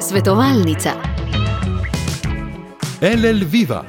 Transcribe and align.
Svetovalnica. 0.00 0.90
LL 3.00 3.44
Viva, 3.44 3.84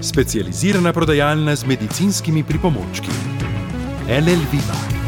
specializirana 0.00 0.92
prodajalna 0.92 1.56
z 1.56 1.66
medicinskimi 1.66 2.44
pripomočki. 2.44 3.10
LL 4.08 4.42
Viva. 4.52 5.00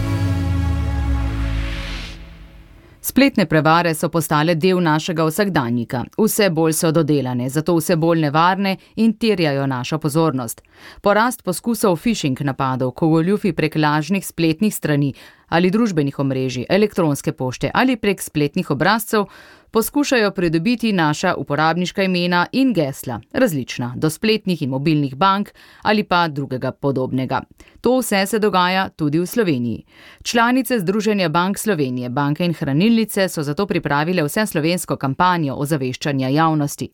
Spletne 3.00 3.46
prevare 3.46 3.94
so 3.94 4.08
postale 4.08 4.54
del 4.54 4.78
našega 4.80 5.24
vsakdanjika. 5.24 6.04
Vse 6.16 6.50
bolj 6.50 6.72
so 6.72 6.90
dodelane, 6.90 7.48
zato 7.50 7.74
vse 7.76 7.96
bolj 7.96 8.20
nevarne 8.20 8.76
in 8.96 9.12
terjajo 9.18 9.66
našo 9.66 9.98
pozornost. 9.98 10.62
Porast 11.00 11.42
poskusov 11.42 11.96
phishing 11.96 12.40
napadov, 12.40 12.94
ko 12.94 13.08
goljufi 13.08 13.52
prek 13.52 13.76
lažnih 13.76 14.26
spletnih 14.26 14.74
strani 14.74 15.14
ali 15.52 15.70
družbenih 15.70 16.18
omrežij, 16.18 16.66
elektronske 16.68 17.32
pošte 17.32 17.70
ali 17.74 17.96
prek 17.96 18.22
spletnih 18.22 18.70
obrazcev 18.70 19.26
poskušajo 19.70 20.30
pridobiti 20.30 20.92
naša 20.92 21.34
uporabniška 21.34 22.02
imena 22.02 22.46
in 22.52 22.72
gesla, 22.72 23.20
različna, 23.32 23.92
do 23.96 24.10
spletnih 24.10 24.62
in 24.62 24.70
mobilnih 24.70 25.14
bank 25.14 25.52
ali 25.82 26.04
pa 26.04 26.28
drugega 26.28 26.72
podobnega. 26.72 27.42
To 27.80 27.98
vse 27.98 28.26
se 28.26 28.38
dogaja 28.38 28.88
tudi 28.88 29.18
v 29.18 29.26
Sloveniji. 29.26 29.84
Članice 30.22 30.78
Združenja 30.78 31.28
bank 31.28 31.58
Slovenije, 31.58 32.08
banke 32.08 32.44
in 32.44 32.54
hranilnice 32.54 33.28
so 33.28 33.42
zato 33.42 33.66
pripravile 33.66 34.22
vse 34.22 34.46
slovensko 34.46 34.96
kampanjo 34.96 35.54
ozaveščanja 35.54 36.28
javnosti. 36.28 36.88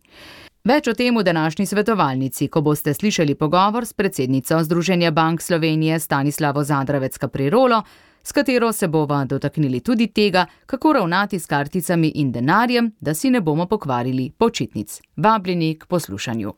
Več 0.65 0.89
o 0.89 0.93
tem 0.95 1.17
v 1.17 1.23
današnji 1.23 1.67
svetovalnici, 1.67 2.49
ko 2.49 2.61
boste 2.61 2.95
slišali 2.95 3.35
pogovor 3.35 3.87
s 3.87 3.93
predsednico 3.93 4.59
Združenja 4.65 5.11
bank 5.11 5.43
Slovenije 5.43 5.99
Stanislavo 6.01 6.65
Zadravec 6.65 7.19
Caprirolo, 7.19 7.83
s 8.23 8.33
katero 8.33 8.73
se 8.73 8.89
bova 8.89 9.25
dotaknili 9.25 9.81
tudi 9.81 10.07
tega, 10.07 10.47
kako 10.67 10.93
ravnati 10.93 11.39
s 11.39 11.47
karticami 11.47 12.13
in 12.15 12.33
denarjem, 12.33 12.93
da 13.01 13.15
si 13.15 13.31
ne 13.31 13.41
bomo 13.41 13.67
pokvarili 13.67 14.31
počitnic. 14.31 15.01
Vabljeni 15.17 15.79
k 15.79 15.87
poslušanju. 15.87 16.53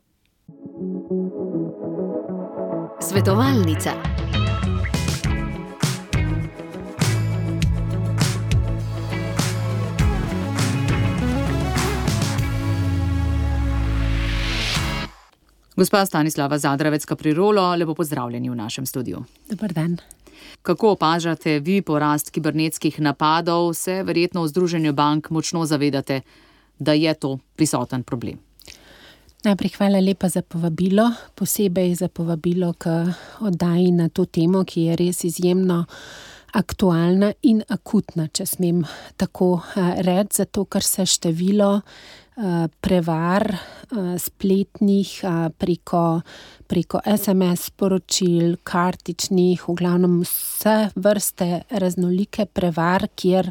Svetovalnica. 3.01 3.91
Gospa 15.81 16.07
Stanislava 16.07 16.59
Zadravec 16.59 17.07
Caprirolo, 17.07 17.75
lepo 17.75 17.95
pozdravljeni 17.95 18.51
v 18.51 18.55
našem 18.55 18.87
studiu. 18.87 19.25
Dobar 19.49 19.73
dan. 19.73 19.97
Kako 20.63 20.91
opažate 20.91 21.59
vi 21.59 21.83
porast 21.83 22.31
kibernetskih 22.31 23.01
napadov, 23.01 23.75
se 23.75 24.03
verjetno 24.03 24.43
v 24.43 24.49
Združenju 24.49 24.93
bank 24.93 25.31
močno 25.31 25.67
zavedate, 25.67 26.21
da 26.79 26.93
je 26.93 27.15
to 27.15 27.39
prisoten 27.57 28.03
problem? 28.03 28.39
Najprej 29.45 29.71
hvala 29.79 30.01
lepa 30.05 30.29
za 30.29 30.43
povabilo, 30.43 31.07
posebej 31.35 31.95
za 31.95 32.09
povabilo 32.09 32.75
k 32.77 33.09
oddaji 33.41 33.93
na 33.93 34.09
to 34.09 34.27
temo, 34.29 34.65
ki 34.65 34.83
je 34.91 34.97
res 34.97 35.25
izjemno 35.25 35.85
aktualna 36.57 37.33
in 37.47 37.63
akutna, 37.69 38.29
če 38.33 38.47
smem 38.47 38.81
tako 39.21 39.61
reči, 39.77 40.43
zato 40.43 40.65
ker 40.71 40.85
se 40.87 41.07
število 41.07 41.73
prevar 42.81 43.45
spletnih 44.19 45.11
preko, 45.61 46.05
preko 46.71 47.03
SMS 47.05 47.69
sporočil, 47.69 48.55
kartičnih, 48.65 49.67
v 49.69 49.75
glavnem 49.77 50.21
vse 50.25 50.77
vrste 50.97 51.63
raznolike 51.83 52.47
prevar, 52.47 53.11
kjer 53.15 53.51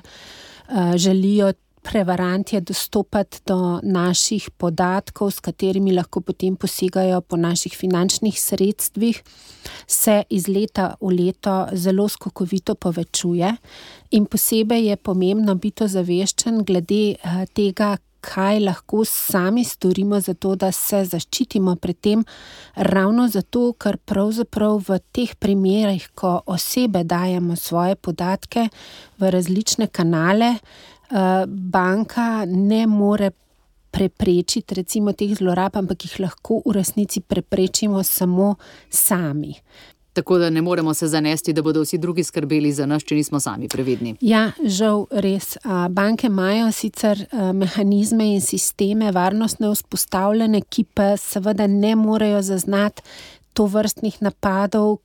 želijo 0.95 1.53
prevarantje 1.81 2.61
dostopati 2.61 3.39
do 3.45 3.79
naših 3.83 4.49
podatkov, 4.57 5.31
s 5.31 5.39
katerimi 5.39 5.93
lahko 5.95 6.21
potem 6.21 6.55
posegajo 6.55 7.21
po 7.21 7.37
naših 7.37 7.77
finančnih 7.77 8.41
sredstvih, 8.41 9.23
se 9.87 10.23
iz 10.29 10.47
leta 10.47 10.95
v 11.01 11.13
leto 11.13 11.67
zelo 11.73 12.07
skokovito 12.09 12.75
povečuje. 12.75 13.55
In 14.11 14.25
posebej 14.25 14.87
je 14.89 14.95
pomembno 14.97 15.55
biti 15.55 15.83
ozaveščen 15.83 16.63
glede 16.63 17.15
tega, 17.53 17.97
kaj 18.21 18.59
lahko 18.59 19.05
sami 19.05 19.63
storimo 19.63 20.19
za 20.19 20.33
to, 20.33 20.55
da 20.55 20.71
se 20.71 21.03
zaščitimo 21.05 21.75
pred 21.75 21.99
tem, 21.99 22.23
ravno 22.75 23.27
zato, 23.31 23.73
ker 23.79 23.97
pravzaprav 23.97 24.81
v 24.87 24.99
teh 25.15 25.35
primerih, 25.39 26.09
ko 26.15 26.41
osebe 26.45 27.03
dajemo 27.03 27.55
svoje 27.55 27.95
podatke 27.95 28.67
v 29.19 29.31
različne 29.31 29.87
kanale, 29.87 30.57
banka 31.47 32.45
ne 32.45 32.87
more 32.87 33.31
preprečiti 33.91 34.75
recimo 34.75 35.13
teh 35.13 35.33
zlorab, 35.35 35.75
ampak 35.75 36.05
jih 36.05 36.19
lahko 36.19 36.61
v 36.65 36.75
resnici 36.77 37.21
preprečimo 37.21 38.03
samo 38.03 38.55
sami. 38.89 39.55
Tako 40.13 40.37
da 40.37 40.49
ne 40.49 40.61
moremo 40.61 40.93
se 40.93 41.07
zanesti, 41.07 41.53
da 41.53 41.61
bodo 41.61 41.81
vsi 41.81 41.97
drugi 41.97 42.23
skrbeli 42.23 42.71
za 42.73 42.85
nas, 42.85 43.03
če 43.03 43.15
nismo 43.15 43.39
sami 43.39 43.67
previdni. 43.67 44.15
Ja, 44.21 44.51
žal 44.61 45.05
res. 45.11 45.57
Banke 45.89 46.27
imajo 46.27 46.71
sicer 46.71 47.25
mehanizme 47.53 48.27
in 48.33 48.41
sisteme 48.41 49.11
varnostne 49.15 49.69
vzpostavljene, 49.73 50.61
ki 50.61 50.83
pa 50.93 51.13
seveda 51.17 51.67
ne 51.67 51.95
morejo 51.95 52.41
zaznati 52.41 53.01
to 53.53 53.65
vrstnih 53.65 54.21
napadov, 54.21 54.97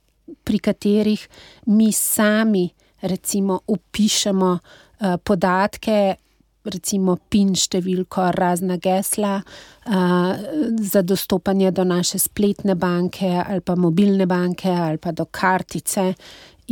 pri 0.44 0.58
katerih 0.58 1.28
mi 1.66 1.92
sami 1.92 2.70
recimo 3.02 3.60
upišemo 3.66 4.58
podatke, 4.98 6.16
recimo 6.64 7.18
PIN 7.28 7.52
številko, 7.58 8.30
razna 8.32 8.78
gesla 8.80 9.36
za 9.84 11.02
dostopanje 11.04 11.74
do 11.76 11.84
naše 11.84 12.18
spletne 12.18 12.74
banke 12.74 13.28
ali 13.36 13.60
pa 13.60 13.76
mobilne 13.76 14.26
banke 14.26 14.72
ali 14.72 14.98
pa 14.98 15.12
do 15.12 15.26
kartice. 15.26 16.14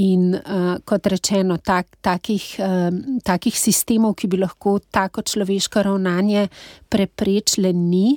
In 0.01 0.33
kot 0.89 1.07
rečeno, 1.13 1.59
tak, 1.61 1.99
takih, 2.01 2.47
takih 3.21 3.53
sistemov, 3.53 4.15
ki 4.17 4.31
bi 4.33 4.39
lahko 4.41 4.79
tako 4.89 5.21
človeško 5.21 5.83
ravnanje 5.85 6.47
preprečile, 6.89 7.75
ni. 7.77 8.17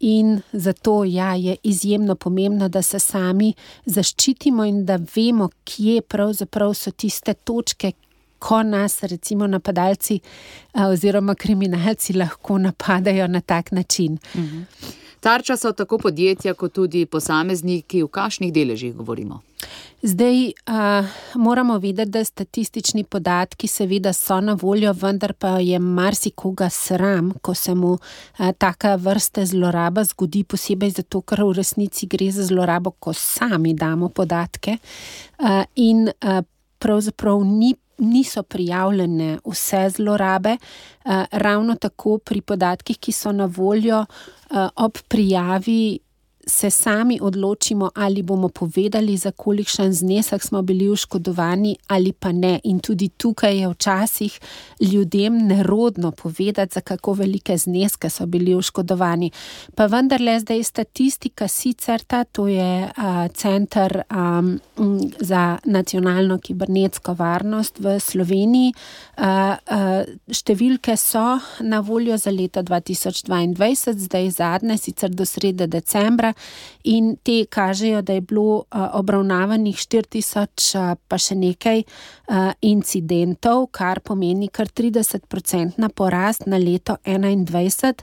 In 0.00 0.38
zato 0.52 1.04
ja, 1.04 1.34
je 1.36 1.58
izjemno 1.68 2.16
pomembno, 2.16 2.70
da 2.72 2.80
se 2.80 2.96
sami 2.98 3.52
zaščitimo 3.84 4.64
in 4.64 4.86
da 4.88 4.96
vemo, 4.96 5.50
kje 5.60 6.00
pravzaprav 6.08 6.72
so 6.72 6.90
tiste 6.96 7.34
točke, 7.34 7.92
ko 8.40 8.62
nas 8.62 9.02
recimo 9.02 9.46
napadalci 9.46 10.20
oziroma 10.88 11.34
kriminalci 11.34 12.16
lahko 12.16 12.58
napadajo 12.58 13.28
na 13.28 13.40
tak 13.40 13.72
način. 13.72 14.18
Tarča 15.20 15.56
so 15.56 15.72
tako 15.76 15.98
podjetja 15.98 16.54
kot 16.56 16.72
tudi 16.72 17.04
posamezniki, 17.06 18.02
v 18.02 18.08
kakšnih 18.08 18.52
deležih 18.52 18.94
govorimo? 18.96 19.42
Zdaj 20.02 20.52
moramo 21.34 21.76
vedeti, 21.78 22.10
da 22.10 22.24
statistični 22.24 23.04
podatki 23.04 23.68
seveda 23.68 24.12
so 24.16 24.40
na 24.40 24.54
voljo, 24.62 24.94
vendar 24.96 25.34
pa 25.36 25.58
je 25.60 25.78
marsikoga 25.78 26.70
sram, 26.70 27.34
ko 27.42 27.54
se 27.54 27.74
mu 27.74 27.98
taka 28.58 28.94
vrsta 28.96 29.44
zloraba 29.46 30.04
zgodi, 30.04 30.44
posebej 30.44 30.90
zato, 31.02 31.20
ker 31.20 31.44
v 31.44 31.52
resnici 31.60 32.08
gre 32.08 32.30
za 32.32 32.48
zlorabo, 32.48 32.90
ko 32.90 33.12
sami 33.12 33.74
damo 33.74 34.08
podatke. 34.08 34.78
In 35.76 36.08
pravzaprav 36.78 37.44
ni 37.44 37.74
niso 38.00 38.42
prijavljene 38.42 39.38
vse 39.44 39.88
zlorabe, 39.90 40.56
ravno 41.30 41.74
tako 41.74 42.18
pri 42.18 42.40
podatkih, 42.40 42.98
ki 42.98 43.12
so 43.12 43.32
na 43.32 43.44
voljo, 43.44 44.04
ob 44.76 44.98
prijavi 45.08 45.98
se 46.50 46.70
sami 46.70 47.18
odločimo, 47.22 47.90
ali 47.94 48.22
bomo 48.22 48.48
povedali, 48.48 49.16
za 49.16 49.30
kolikšen 49.30 49.92
znesek 49.92 50.42
smo 50.42 50.62
bili 50.62 50.88
oškodovani 50.88 51.76
ali 51.88 52.12
pa 52.12 52.32
ne. 52.32 52.60
In 52.64 52.80
tudi 52.80 53.08
tukaj 53.08 53.58
je 53.58 53.68
včasih 53.68 54.40
ljudem 54.80 55.46
nerodno 55.46 56.10
povedati, 56.10 56.74
za 56.74 56.80
kako 56.80 57.12
velike 57.12 57.56
zneske 57.56 58.10
so 58.10 58.26
bili 58.26 58.54
oškodovani. 58.54 59.30
Pa 59.74 59.86
vendarle 59.86 60.40
zdaj 60.40 60.62
statistika 60.62 61.48
sicer 61.48 62.02
ta, 62.02 62.24
to 62.24 62.48
je 62.48 62.90
Center 63.34 64.02
za 65.20 65.58
nacionalno 65.64 66.38
kibernetsko 66.38 67.14
varnost 67.14 67.78
v 67.78 68.00
Sloveniji. 68.00 68.72
Številke 70.28 70.96
so 70.96 71.38
na 71.60 71.80
voljo 71.80 72.16
za 72.18 72.30
leto 72.30 72.62
dva 72.62 72.80
tisoč 72.80 73.22
dvaindvajset, 73.28 73.98
zdaj 73.98 74.30
zadnje, 74.30 74.78
sicer 74.78 75.10
do 75.14 75.24
srede 75.24 75.66
decembra. 75.66 76.32
In 76.84 77.16
te 77.22 77.44
kažejo, 77.44 78.00
da 78.02 78.12
je 78.12 78.20
bilo 78.20 78.64
obravnavanih 78.72 79.76
štiri 79.76 80.08
tisoč 80.16 80.70
pa 81.08 81.18
še 81.20 81.34
nekaj 81.36 81.82
incidentov, 82.64 83.66
kar 83.76 84.00
pomeni 84.00 84.48
kar 84.48 84.70
tridesetprocentna 84.72 85.90
porast 85.92 86.46
na 86.48 86.56
leto 86.56 86.96
enaindvajset. 87.04 88.00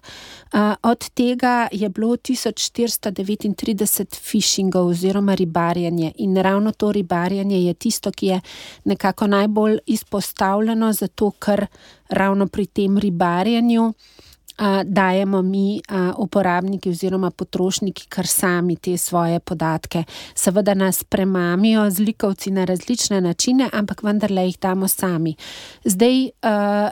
Od 0.83 1.09
tega 1.17 1.55
je 1.71 1.89
bilo 1.89 2.17
tisoč 2.17 2.67
štiristo 2.69 3.11
devetintrideset 3.11 4.13
phishingov 4.13 4.91
oziroma 4.93 5.33
ribarjenje. 5.33 6.13
In 6.21 6.37
ravno 6.37 6.71
to 6.71 6.91
ribarjenje 6.91 7.63
je 7.63 7.73
tisto, 7.73 8.11
ki 8.11 8.27
je 8.27 8.41
nekako 8.85 9.27
najbolj 9.27 9.79
izpostavljeno, 9.85 10.93
zato 10.93 11.31
ker 11.39 11.65
ravno 12.09 12.47
pri 12.47 12.65
tem 12.65 12.97
ribarjenju 12.97 13.93
dajemo 14.85 15.41
mi, 15.41 15.81
uporabniki 16.17 16.89
oziroma 16.89 17.31
potrošniki, 17.31 18.07
kar 18.09 18.27
sami 18.27 18.75
te 18.75 18.97
svoje 18.97 19.39
podatke. 19.39 20.03
Seveda 20.35 20.73
nas 20.73 21.03
premamijo 21.03 21.89
z 21.89 21.99
likovci 21.99 22.51
na 22.51 22.65
različne 22.65 23.21
načine, 23.21 23.69
ampak 23.73 24.03
vendarle 24.03 24.45
jih 24.45 24.57
damo 24.61 24.87
sami. 24.87 25.35
Zdaj, 25.83 26.29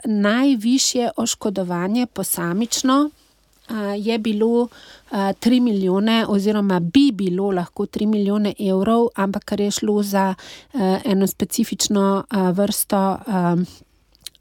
najvišje 0.06 1.12
oškodovanje 1.18 2.06
posamično. 2.06 3.10
Je 3.98 4.18
bilo 4.20 4.68
3 5.12 5.60
milijone, 5.60 6.26
oziroma 6.30 6.80
bi 6.80 7.12
bilo 7.12 7.52
lahko 7.52 7.86
3 7.86 8.06
milijone 8.06 8.54
evrov, 8.60 9.08
ampak 9.16 9.46
ker 9.46 9.62
je 9.62 9.72
šlo 9.72 10.04
za 10.04 10.34
eno 11.06 11.28
specifično 11.28 12.24
vrsto 12.54 13.18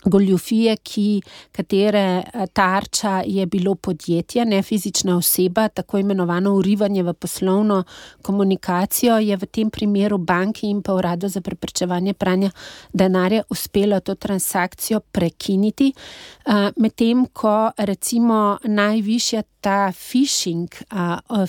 goljufije, 0.04 0.76
ki, 0.76 1.22
katere 1.52 2.22
eh, 2.22 2.46
tarča 2.52 3.22
je 3.26 3.46
bilo 3.46 3.74
podjetje, 3.74 4.44
ne 4.44 4.62
fizična 4.62 5.16
oseba, 5.16 5.68
tako 5.68 5.98
imenovano 5.98 6.54
urivanje 6.54 7.02
v 7.02 7.12
poslovno 7.14 7.84
komunikacijo, 8.22 9.18
je 9.18 9.36
v 9.36 9.46
tem 9.46 9.70
primeru 9.70 10.18
banki 10.18 10.66
in 10.66 10.82
pa 10.82 10.94
uradu 10.94 11.28
za 11.28 11.40
preprečevanje 11.40 12.14
pranja 12.14 12.50
denarja 12.92 13.42
uspelo 13.50 14.00
to 14.00 14.14
transakcijo 14.14 15.00
prekiniti. 15.00 15.92
Eh, 16.46 16.70
medtem 16.76 17.26
ko 17.26 17.70
recimo 17.76 18.58
najvišja 18.64 19.42
ta 19.64 19.92
phishing, 19.92 20.68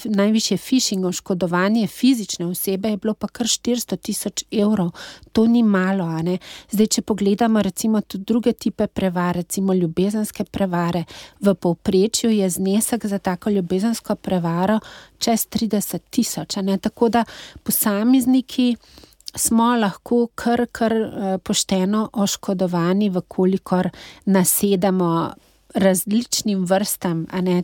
najvišje 0.05 0.57
phishing 0.57 1.05
oškodovanje 1.05 1.87
fizične 1.87 2.45
osebe 2.45 2.89
je 2.89 2.97
bilo 2.97 3.13
pa 3.13 3.27
kar 3.27 3.47
400 3.47 3.97
tisoč 3.97 4.43
evrov. 4.51 4.91
To 5.31 5.45
ni 5.47 5.63
malo, 5.63 6.05
a 6.05 6.21
ne. 6.21 6.37
Zdaj, 6.71 6.87
če 6.87 7.01
pogledamo 7.01 7.61
recimo 7.61 8.01
tudi 8.01 8.23
druge 8.23 8.44
druge 8.45 8.57
type 8.57 8.87
prevar, 8.87 9.35
recimo 9.35 9.73
ljubezenske 9.73 10.43
prevare. 10.43 11.05
V 11.39 11.53
povprečju 11.55 12.29
je 12.29 12.49
znesek 12.49 13.05
za 13.05 13.19
tako 13.19 13.49
ljubezensko 13.49 14.15
prevaro 14.15 14.79
čez 15.17 15.47
30 15.47 15.99
tisoč. 16.09 16.55
Tako 16.81 17.09
da 17.09 17.23
posamezniki 17.63 18.75
smo 19.35 19.75
lahko 19.75 20.27
kar, 20.35 20.67
kar 20.71 20.93
eh, 20.93 21.37
pošteno 21.37 22.09
oškodovani, 22.13 23.09
vkolikor 23.09 23.89
nasedamo 24.25 25.33
različnim 25.73 26.65
vrstam, 26.65 27.25
a 27.31 27.41
ne 27.41 27.63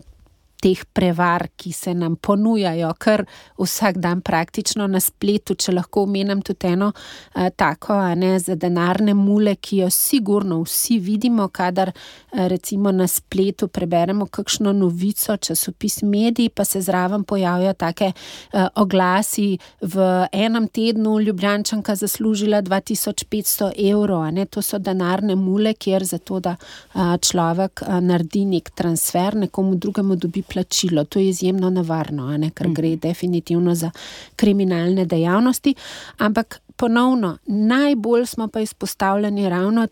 teh 0.61 0.83
prevar, 0.93 1.47
ki 1.57 1.71
se 1.73 1.93
nam 1.97 2.15
ponujajo, 2.15 2.91
kar 3.01 3.23
vsak 3.59 3.97
dan 3.97 4.21
praktično 4.21 4.85
na 4.87 4.99
spletu, 5.01 5.55
če 5.57 5.73
lahko 5.73 6.05
omenim 6.05 6.43
tudi 6.45 6.69
eno 6.69 6.91
a, 6.91 7.47
eh, 7.47 7.49
tako, 7.55 7.93
a 7.93 8.15
ne 8.15 8.35
za 8.39 8.55
denarne 8.55 9.13
mule, 9.17 9.55
ki 9.55 9.81
jo 9.81 9.89
sigurno 9.89 10.59
vsi 10.61 10.99
vidimo, 10.99 11.47
kadar 11.47 11.89
a, 11.89 11.93
eh, 12.31 12.47
recimo 12.47 12.91
na 12.91 13.07
spletu 13.07 13.67
preberemo 13.67 14.25
kakšno 14.25 14.73
novico, 14.73 15.37
časopis 15.37 16.01
medij, 16.03 16.49
pa 16.49 16.65
se 16.65 16.81
zraven 16.81 17.23
pojavijo 17.23 17.73
take 17.73 18.11
a, 18.11 18.13
eh, 18.53 18.67
oglasi 18.75 19.57
v 19.81 20.27
enem 20.31 20.67
tednu 20.67 21.19
Ljubljančanka 21.19 21.95
zaslužila 21.95 22.61
2500 22.61 23.71
evrov, 23.77 24.21
a 24.21 24.31
ne 24.31 24.45
to 24.45 24.61
so 24.61 24.77
denarne 24.77 25.35
mule, 25.35 25.73
kjer 25.73 26.03
zato, 26.03 26.39
da 26.39 26.55
a, 26.93 27.17
človek 27.17 27.83
a, 27.87 27.99
naredi 27.99 28.45
nek 28.45 28.69
transfer, 28.75 29.35
nekomu 29.35 29.75
drugemu 29.75 30.15
dobi 30.15 30.41
plačilo. 30.53 31.03
To 31.03 31.19
je 31.19 31.29
izjemno 31.29 31.69
nevarno, 31.69 32.37
ne? 32.37 32.49
ker 32.49 32.69
gre 32.69 32.89
mhm. 32.89 32.99
definitivno 32.99 33.75
za 33.75 33.91
kriminalne 34.35 35.05
dejavnosti. 35.05 35.75
Ampak 36.17 36.61
ponovno, 36.75 37.37
najbolj 37.45 38.25
smo 38.25 38.47
pa 38.47 38.59
izpostavljeni 38.59 39.49
ravno 39.49 39.87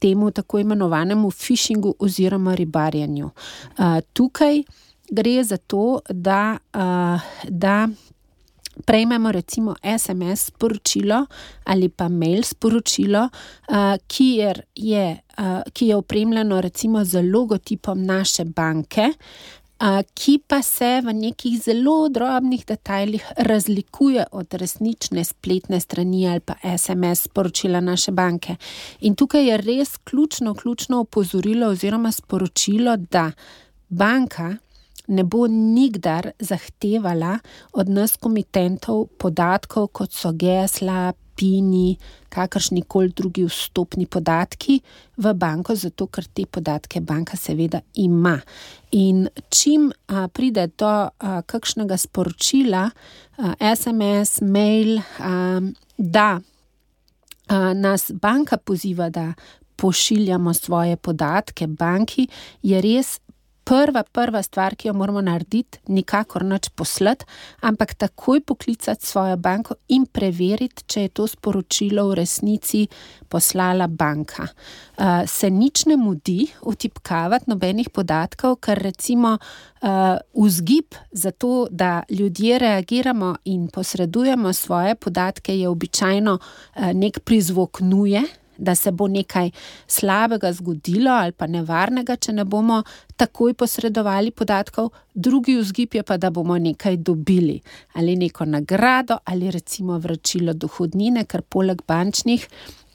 temu 0.00 0.30
tako 0.30 0.58
imenovanemu 0.58 1.30
phishingu 1.30 1.94
oziroma 1.98 2.54
ribarjenju. 2.54 3.30
Uh, 3.78 3.84
tukaj 4.12 4.62
gre 5.10 5.44
za 5.44 5.56
to, 5.56 6.00
da. 6.08 6.58
Uh, 6.74 7.20
da 7.48 7.88
prejmemo 8.80 9.32
recimo 9.32 9.74
SMS 9.82 10.46
sporočilo 10.46 11.26
ali 11.64 11.88
pa 11.88 12.08
mail 12.08 12.42
sporočilo, 12.42 13.28
uh, 13.28 13.76
kjer 14.06 14.62
je, 14.74 15.20
uh, 15.38 15.44
ki 15.72 15.86
je 15.86 15.96
opremljeno 15.96 16.60
recimo 16.60 17.04
z 17.04 17.22
logotipom 17.32 18.04
naše 18.04 18.44
banke. 18.44 19.08
Uh, 19.80 20.02
ki 20.14 20.42
pa 20.46 20.62
se 20.62 21.00
v 21.00 21.12
nekih 21.12 21.56
zelo 21.62 22.08
drobnih 22.08 22.66
detajlih 22.66 23.24
razlikuje 23.36 24.24
od 24.32 24.54
resnične 24.54 25.24
spletne 25.24 25.80
strani 25.80 26.28
ali 26.28 26.40
pa 26.40 26.54
SMS 26.78 27.22
sporočila 27.22 27.80
naše 27.80 28.12
banke. 28.12 28.56
In 29.00 29.14
tukaj 29.14 29.48
je 29.48 29.56
res 29.56 29.96
ključno, 30.04 30.54
ključno 30.54 31.00
opozorilo 31.00 31.68
oziroma 31.68 32.12
sporočilo, 32.12 32.96
da 32.96 33.30
banka 33.88 34.56
ne 35.08 35.24
bo 35.24 35.46
nikdar 35.46 36.32
zahtevala 36.38 37.38
od 37.72 37.88
nas 37.88 38.16
komitentov 38.16 39.06
podatkov, 39.18 39.88
kot 39.92 40.12
so 40.12 40.32
gesla, 40.32 41.12
pini, 41.40 41.96
kakršni 42.28 42.82
koli 42.82 43.12
drugi 43.16 43.46
vstopni 43.48 44.06
podatki 44.06 44.80
v 45.16 45.32
banko, 45.34 45.74
zato 45.74 46.06
ker 46.12 46.26
te 46.28 46.44
podatke 46.44 47.00
banka 47.00 47.36
seveda 47.36 47.80
ima. 47.94 48.36
In 48.92 49.24
čim 49.48 49.88
a, 49.88 50.26
pride 50.28 50.66
do 50.76 50.90
a, 50.90 51.40
kakšnega 51.46 51.96
sporočila, 51.96 52.84
a, 52.90 53.54
SMS, 53.72 54.42
mail, 54.44 55.00
a, 55.00 55.32
da 55.96 56.28
a, 56.36 56.42
nas 57.74 58.10
banka 58.12 58.60
poziva, 58.60 59.08
da 59.08 59.32
pošiljamo 59.80 60.54
svoje 60.54 60.96
podatke 60.96 61.66
banki, 61.66 62.28
je 62.62 62.80
res 62.84 63.16
prva, 63.70 64.02
prva 64.02 64.42
stvar, 64.42 64.74
ki 64.74 64.88
jo 64.88 64.94
moramo 64.98 65.20
narediti, 65.22 65.78
nikakor 65.94 66.42
noč 66.46 66.72
poslati, 66.74 67.26
ampak 67.62 67.94
takoj 67.94 68.40
poklicati 68.42 69.06
svojo 69.06 69.36
banko 69.38 69.76
in 69.94 70.08
preveriti, 70.10 70.86
če 70.90 71.04
je 71.06 71.12
to 71.14 71.26
sporočilo 71.30 72.08
v 72.10 72.16
resnici 72.18 72.80
poslala 73.30 73.86
banka. 73.86 74.48
Uh, 74.50 75.22
se 75.30 75.50
nič 75.54 75.84
ne 75.86 75.96
mudi 75.96 76.48
utipkavati 76.66 77.50
nobenih 77.50 77.92
podatkov, 77.94 78.58
ker 78.64 78.82
recimo 78.82 79.36
uh, 79.38 80.18
vzgib 80.34 80.98
za 81.12 81.30
to, 81.30 81.68
da 81.70 82.02
ljudje 82.10 82.58
reagiramo 82.58 83.36
in 83.44 83.68
posredujemo 83.70 84.52
svoje 84.52 84.94
podatke, 84.94 85.54
je 85.54 85.68
običajno 85.68 86.38
uh, 86.40 86.90
nek 86.92 87.22
prizvok 87.24 87.80
nuje 87.80 88.26
da 88.60 88.74
se 88.74 88.90
bo 88.90 89.08
nekaj 89.08 89.50
slabega 89.86 90.52
zgodilo 90.52 91.10
ali 91.10 91.32
pa 91.32 91.46
nevarnega, 91.46 92.16
če 92.16 92.32
ne 92.32 92.44
bomo 92.44 92.82
takoj 93.16 93.54
posredovali 93.54 94.30
podatkov, 94.30 94.90
drugi 95.14 95.56
vzgib 95.58 95.94
je 95.94 96.02
pa, 96.02 96.16
da 96.16 96.30
bomo 96.30 96.58
nekaj 96.58 96.96
dobili 96.96 97.60
ali 97.94 98.16
neko 98.16 98.44
nagrado 98.44 99.18
ali 99.24 99.50
recimo 99.50 99.98
vračilo 99.98 100.52
dohodnine, 100.52 101.24
ker 101.24 101.42
poleg 101.42 101.82
bančnih. 101.88 102.46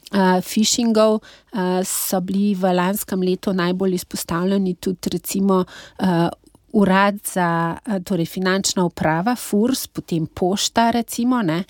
Uh, 0.06 0.38
phishingov 0.38 1.16
uh, 1.16 1.80
so 1.82 2.20
bili 2.22 2.52
v 2.54 2.70
lanskem 2.78 3.24
letu 3.26 3.50
najbolj 3.52 3.96
izpostavljeni 3.96 4.76
tudi, 4.78 5.10
recimo, 5.10 5.64
uh, 5.98 6.28
urad 6.76 7.18
za 7.24 7.76
torej 8.04 8.26
finančna 8.26 8.84
uprava, 8.84 9.36
FURS, 9.36 9.86
potem 9.86 10.26
pošta, 10.26 10.90
recimo. 10.90 11.40
Ne, 11.42 11.62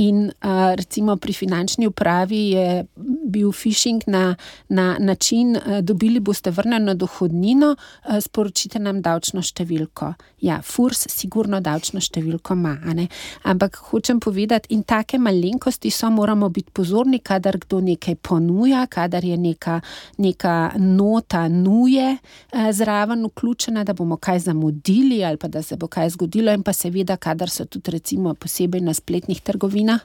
in 0.00 0.30
recimo 0.74 1.16
pri 1.16 1.32
finančni 1.32 1.86
upravi 1.86 2.40
je 2.50 2.84
bil 3.28 3.52
phishing 3.52 4.02
na, 4.06 4.34
na 4.68 4.96
način, 4.98 5.56
dobili 5.82 6.20
boste 6.20 6.50
vrnjeno 6.50 6.94
dohodnino, 6.94 7.74
sporočite 8.20 8.78
nam 8.78 9.02
davčno 9.02 9.42
številko. 9.44 10.14
Ja, 10.44 10.60
FURS 10.64 11.06
sigurno 11.12 11.60
davčno 11.64 12.00
številko 12.04 12.56
ima, 12.56 12.76
ampak 13.44 13.76
hočem 13.90 14.20
povedati, 14.20 14.72
in 14.74 14.82
take 14.88 15.18
malenkosti 15.18 15.90
so, 15.92 16.10
moramo 16.10 16.48
biti 16.48 16.72
pozorni, 16.72 17.20
kadar 17.24 17.58
kdo 17.60 17.80
nekaj 17.84 18.16
ponuja, 18.22 18.86
kadar 18.88 19.24
je 19.24 19.36
neka, 19.36 19.80
neka 20.18 20.56
nota 20.80 21.48
nuje 21.48 22.16
zraven 22.72 23.24
vključena, 23.28 23.84
da 23.84 23.92
bomo 23.92 24.13
bomo 24.14 24.20
kaj 24.20 24.38
zamudili 24.38 25.24
ali 25.24 25.36
pa 25.36 25.48
da 25.48 25.62
se 25.62 25.76
bo 25.76 25.86
kaj 25.86 26.10
zgodilo, 26.10 26.52
in 26.52 26.62
pa 26.62 26.72
seveda, 26.72 27.16
kadar 27.16 27.50
so 27.50 27.64
tudi 27.64 27.90
recimo 27.90 28.34
posebej 28.34 28.80
na 28.80 28.94
spletnih 28.94 29.40
trgovinah, 29.40 30.00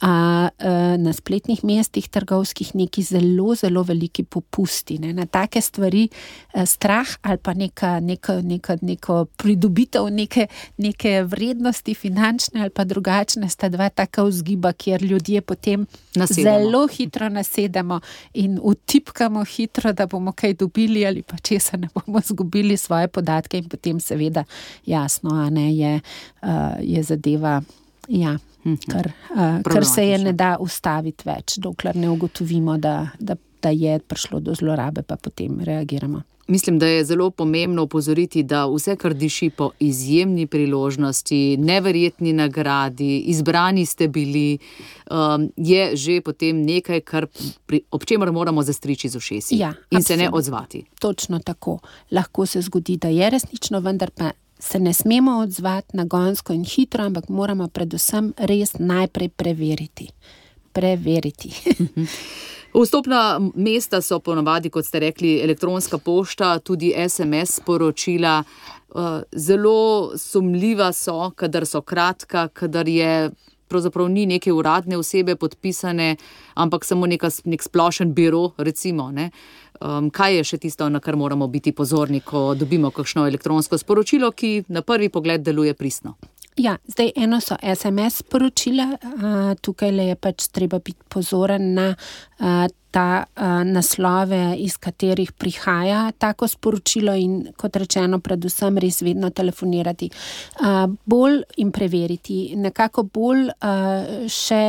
a, 0.00 0.48
a, 0.58 0.96
na 0.96 1.12
spletnih 1.12 1.64
mestih 1.64 2.08
trgovskih 2.08 2.74
neki 2.74 3.02
zelo, 3.02 3.54
zelo 3.54 3.82
veliki 3.82 4.24
popusti. 4.24 4.98
Ne. 4.98 5.12
Na 5.12 5.26
take 5.26 5.60
stvari 5.60 6.08
a, 6.54 6.66
strah 6.66 7.06
ali 7.22 7.38
pa 7.38 7.54
neka, 7.54 8.00
neka, 8.00 8.40
neka, 8.42 8.76
neka 8.82 9.24
pridobitev 9.36 10.08
neke, 10.10 10.46
neke 10.78 11.22
vrednosti 11.22 11.94
finančne 11.94 12.60
ali 12.60 12.70
pa 12.70 12.84
drugačne 12.84 13.48
sta 13.48 13.68
dva 13.68 13.88
taka 13.88 14.22
vzgiba, 14.22 14.72
kjer 14.72 15.02
ljudje 15.02 15.40
potem 15.40 15.86
nasedamo. 16.14 16.42
zelo 16.42 16.86
hitro 16.86 17.28
nasedemo 17.28 18.00
in 18.34 18.58
utipkamo 18.62 19.44
hitro, 19.44 19.92
da 19.92 20.06
bomo 20.06 20.32
kaj 20.32 20.54
dobili 20.54 21.06
ali 21.06 21.22
pa 21.22 21.36
česa 21.36 21.76
ne 21.76 21.88
bomo 21.94 22.20
zgubili 22.24 22.76
svoje 22.76 23.08
podatke 23.08 23.49
podatke, 23.50 23.58
in 23.58 23.68
potem, 23.68 24.00
seveda, 24.00 24.44
jasno, 24.86 25.34
a 25.34 25.50
ne 25.50 25.74
je, 25.74 26.00
uh, 26.42 26.78
je 26.80 27.02
zadeva. 27.02 27.60
Ja. 28.08 28.38
Ker, 28.60 29.12
uh, 29.34 29.62
ker 29.64 29.84
se 29.84 30.04
je 30.04 30.18
ne 30.18 30.32
da 30.32 30.58
ustaviti 30.60 31.24
več, 31.24 31.58
dokler 31.58 31.96
ne 31.96 32.10
ugotovimo, 32.10 32.76
da, 32.78 33.10
da 33.18 33.36
da 33.60 33.68
je 33.68 33.98
prišlo 33.98 34.40
do 34.40 34.54
zlorabe, 34.54 35.02
pa 35.02 35.16
potem 35.20 35.60
reagiramo. 35.60 36.22
Mislim, 36.50 36.78
da 36.78 36.86
je 36.86 37.04
zelo 37.04 37.30
pomembno 37.30 37.82
upozoriti, 37.82 38.42
da 38.42 38.66
vse, 38.66 38.96
kar 38.96 39.14
diši 39.14 39.50
po 39.50 39.70
izjemni 39.80 40.46
priložnosti, 40.46 41.56
neverjetni 41.56 42.32
nagradi, 42.32 43.18
izbrani 43.18 43.86
ste 43.86 44.08
bili, 44.08 44.58
um, 45.10 45.52
je 45.56 45.96
že 45.96 46.20
potem 46.20 46.62
nekaj, 46.62 47.00
pri, 47.66 47.80
ob 47.90 48.04
čemer 48.04 48.32
moramo 48.32 48.62
zastriči 48.62 49.08
z 49.08 49.16
ušesi 49.16 49.58
ja, 49.58 49.68
in 49.68 49.96
absolutno. 49.98 50.02
se 50.02 50.16
ne 50.16 50.30
odzvati. 50.32 50.84
Točno 51.00 51.38
tako. 51.38 51.78
Lahko 52.10 52.46
se 52.46 52.62
zgodi, 52.62 52.96
da 52.96 53.08
je 53.08 53.30
resnično, 53.30 53.80
vendar 53.80 54.10
pa 54.10 54.30
se 54.58 54.80
ne 54.80 54.92
smemo 54.92 55.38
odzvati 55.38 55.96
na 55.96 56.04
gonsko 56.04 56.52
in 56.52 56.64
hitro, 56.64 57.04
ampak 57.04 57.28
moramo 57.28 57.68
predvsem 57.68 58.32
res 58.36 58.78
najprej 58.78 59.28
preveriti. 59.28 60.08
Preveriti. 60.72 61.50
Vstopna 62.74 63.40
mesta 63.54 63.98
so 64.00 64.20
ponovadi, 64.22 64.70
kot 64.70 64.86
ste 64.86 65.00
rekli, 65.02 65.40
elektronska 65.42 65.98
pošta, 65.98 66.58
tudi 66.58 66.92
SMS 67.08 67.56
sporočila. 67.58 68.44
Eh, 68.94 69.22
zelo 69.32 70.12
sumljiva 70.16 70.92
so, 70.92 71.30
kadar 71.36 71.66
so 71.66 71.80
kratka, 71.82 72.48
kadar 72.48 72.88
je. 72.88 73.30
Pravzaprav 73.70 74.08
ni 74.10 74.24
neke 74.26 74.52
uradne 74.52 74.96
osebe 74.98 75.36
podpisane, 75.36 76.16
ampak 76.54 76.84
samo 76.84 77.06
neka, 77.06 77.28
nek 77.44 77.62
splošen 77.62 78.14
biro. 78.14 78.50
Recimo, 78.58 79.12
um, 79.80 80.10
kaj 80.10 80.36
je 80.36 80.44
še 80.44 80.58
tisto, 80.58 80.88
na 80.88 80.98
kar 81.00 81.16
moramo 81.16 81.46
biti 81.46 81.70
pozorni, 81.72 82.18
ko 82.20 82.56
dobimo 82.58 82.90
kakšno 82.90 83.28
elektronsko 83.30 83.78
sporočilo, 83.78 84.32
ki 84.32 84.64
na 84.68 84.82
prvi 84.82 85.08
pogled 85.08 85.46
deluje 85.46 85.74
pristno? 85.74 86.16
Ja, 86.56 86.76
zdaj 86.86 87.12
eno 87.16 87.40
so 87.40 87.56
SMS 87.62 88.18
sporočila, 88.18 88.86
tukaj 89.62 89.92
le 89.92 90.10
je 90.10 90.16
pač 90.16 90.48
treba 90.52 90.78
biti 90.78 91.06
pozoren 91.08 91.74
na 91.74 91.94
ta 92.90 93.24
naslove, 93.64 94.56
iz 94.58 94.76
katerih 94.76 95.32
prihaja 95.32 96.10
tako 96.18 96.48
sporočilo, 96.48 97.14
in 97.14 97.52
kot 97.56 97.76
rečeno, 97.76 98.18
predvsem 98.18 98.78
res 98.82 98.98
vedno 99.02 99.30
telefonirati. 99.30 100.10
Bolj 101.06 101.42
in 101.62 101.70
preveriti, 101.72 102.56
nekako 102.56 103.06
bolj, 103.14 103.46
še 104.26 104.62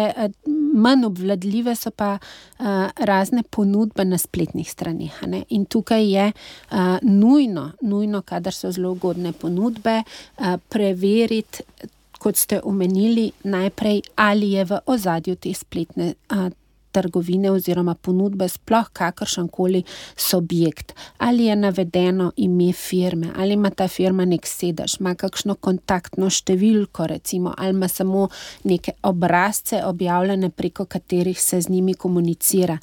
manj 0.74 1.06
obvladljive 1.06 1.76
so 1.76 1.92
pa 1.92 2.18
uh, 2.18 2.66
razne 2.98 3.44
ponudbe 3.44 4.06
na 4.06 4.18
spletnih 4.18 4.72
straneh. 4.72 5.22
In 5.50 5.66
tukaj 5.66 6.12
je 6.12 6.32
uh, 6.32 6.78
nujno, 7.02 7.72
nujno, 7.82 8.22
kadar 8.22 8.54
so 8.54 8.72
zelo 8.72 8.92
ugodne 8.92 9.34
ponudbe, 9.34 10.04
uh, 10.04 10.56
preveriti. 10.70 11.64
Kot 12.22 12.38
ste 12.38 12.60
omenili, 12.64 13.32
najprej 13.44 14.02
ali 14.16 14.52
je 14.52 14.66
v 14.66 14.78
ozadju 14.86 15.36
te 15.36 15.54
spletne 15.54 16.14
uh, 16.30 16.52
trgovine 16.92 17.52
oziroma 17.52 17.96
ponudbe 17.96 18.48
sploh 18.50 18.90
kakršen 18.94 19.48
koli 19.48 19.84
subjekt. 20.16 20.94
Ali 21.18 21.46
je 21.46 21.56
navedeno 21.56 22.32
ime 22.36 22.74
firme, 22.74 23.28
ali 23.38 23.54
ima 23.54 23.70
ta 23.70 23.88
firma 23.88 24.26
nek 24.26 24.48
sedež, 24.48 25.00
ima 25.00 25.16
kakšno 25.16 25.56
kontaktno 25.56 26.30
številko, 26.30 27.08
recimo, 27.08 27.54
ali 27.58 27.76
ima 27.76 27.88
samo 27.88 28.28
neke 28.64 28.96
obrazce 29.04 29.84
objavljene, 29.86 30.50
preko 30.50 30.86
katerih 30.86 31.42
se 31.42 31.62
z 31.62 31.70
njimi 31.70 31.94
komunicira. 31.94 32.78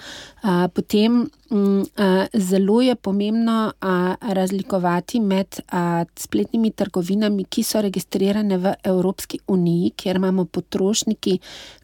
Potem 0.74 1.28
Mm, 1.50 1.82
zelo 2.34 2.80
je 2.80 2.94
pomembno 2.94 3.72
razlikovati 4.20 5.20
med 5.20 5.60
spletnimi 6.16 6.70
trgovinami, 6.70 7.44
ki 7.44 7.62
so 7.62 7.80
registrirane 7.80 8.58
v 8.58 8.74
Evropski 8.84 9.38
uniji, 9.46 9.90
kjer 9.96 10.16
imamo 10.16 10.44
potrošniki 10.44 11.38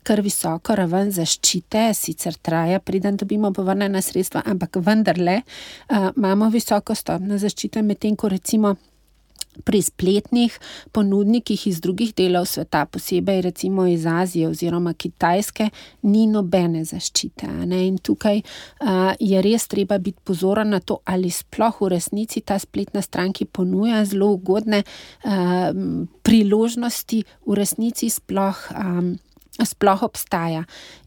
kar 0.05 0.23
visoko 0.25 0.77
raven 0.79 1.13
zaščite, 1.15 1.89
sicer 1.97 2.37
traja, 2.43 2.81
preden 2.81 3.17
dobimo 3.21 3.53
povrnjena 3.53 4.03
sredstva, 4.05 4.45
ampak 4.47 4.79
vendarle 4.85 5.41
imamo 6.17 6.51
visoko 6.53 6.95
stopno 6.95 7.39
zaščite, 7.41 7.83
medtem 7.83 8.17
ko 8.17 8.29
recimo 8.33 8.77
pri 9.63 9.83
spletnih 9.83 10.59
ponudnikih 10.93 11.67
iz 11.67 11.81
drugih 11.81 12.15
delov 12.17 12.47
sveta, 12.51 12.85
posebej 12.87 13.41
recimo 13.41 13.87
iz 13.87 14.07
Azije 14.07 14.49
oziroma 14.49 14.95
Kitajske, 14.95 15.69
ni 16.03 16.27
nobene 16.27 16.85
zaščite. 16.85 17.47
In 17.87 17.99
tukaj 18.03 18.41
uh, 18.41 19.13
je 19.21 19.43
res 19.43 19.69
treba 19.71 19.99
biti 19.99 20.19
pozoren 20.25 20.75
na 20.75 20.81
to, 20.81 20.99
ali 21.05 21.31
sploh 21.31 21.81
v 21.81 21.93
resnici 21.95 22.41
ta 22.41 22.59
spletna 22.59 23.03
stran, 23.03 23.33
ki 23.33 23.47
ponuja 23.47 24.05
zelo 24.05 24.33
ugodne 24.35 24.83
uh, 24.83 25.71
priložnosti, 26.23 27.23
v 27.47 27.61
resnici 27.61 28.11
sploh. 28.11 28.67
Um, 28.75 29.15
Sploh 29.55 30.03
obstaja, 30.03 30.65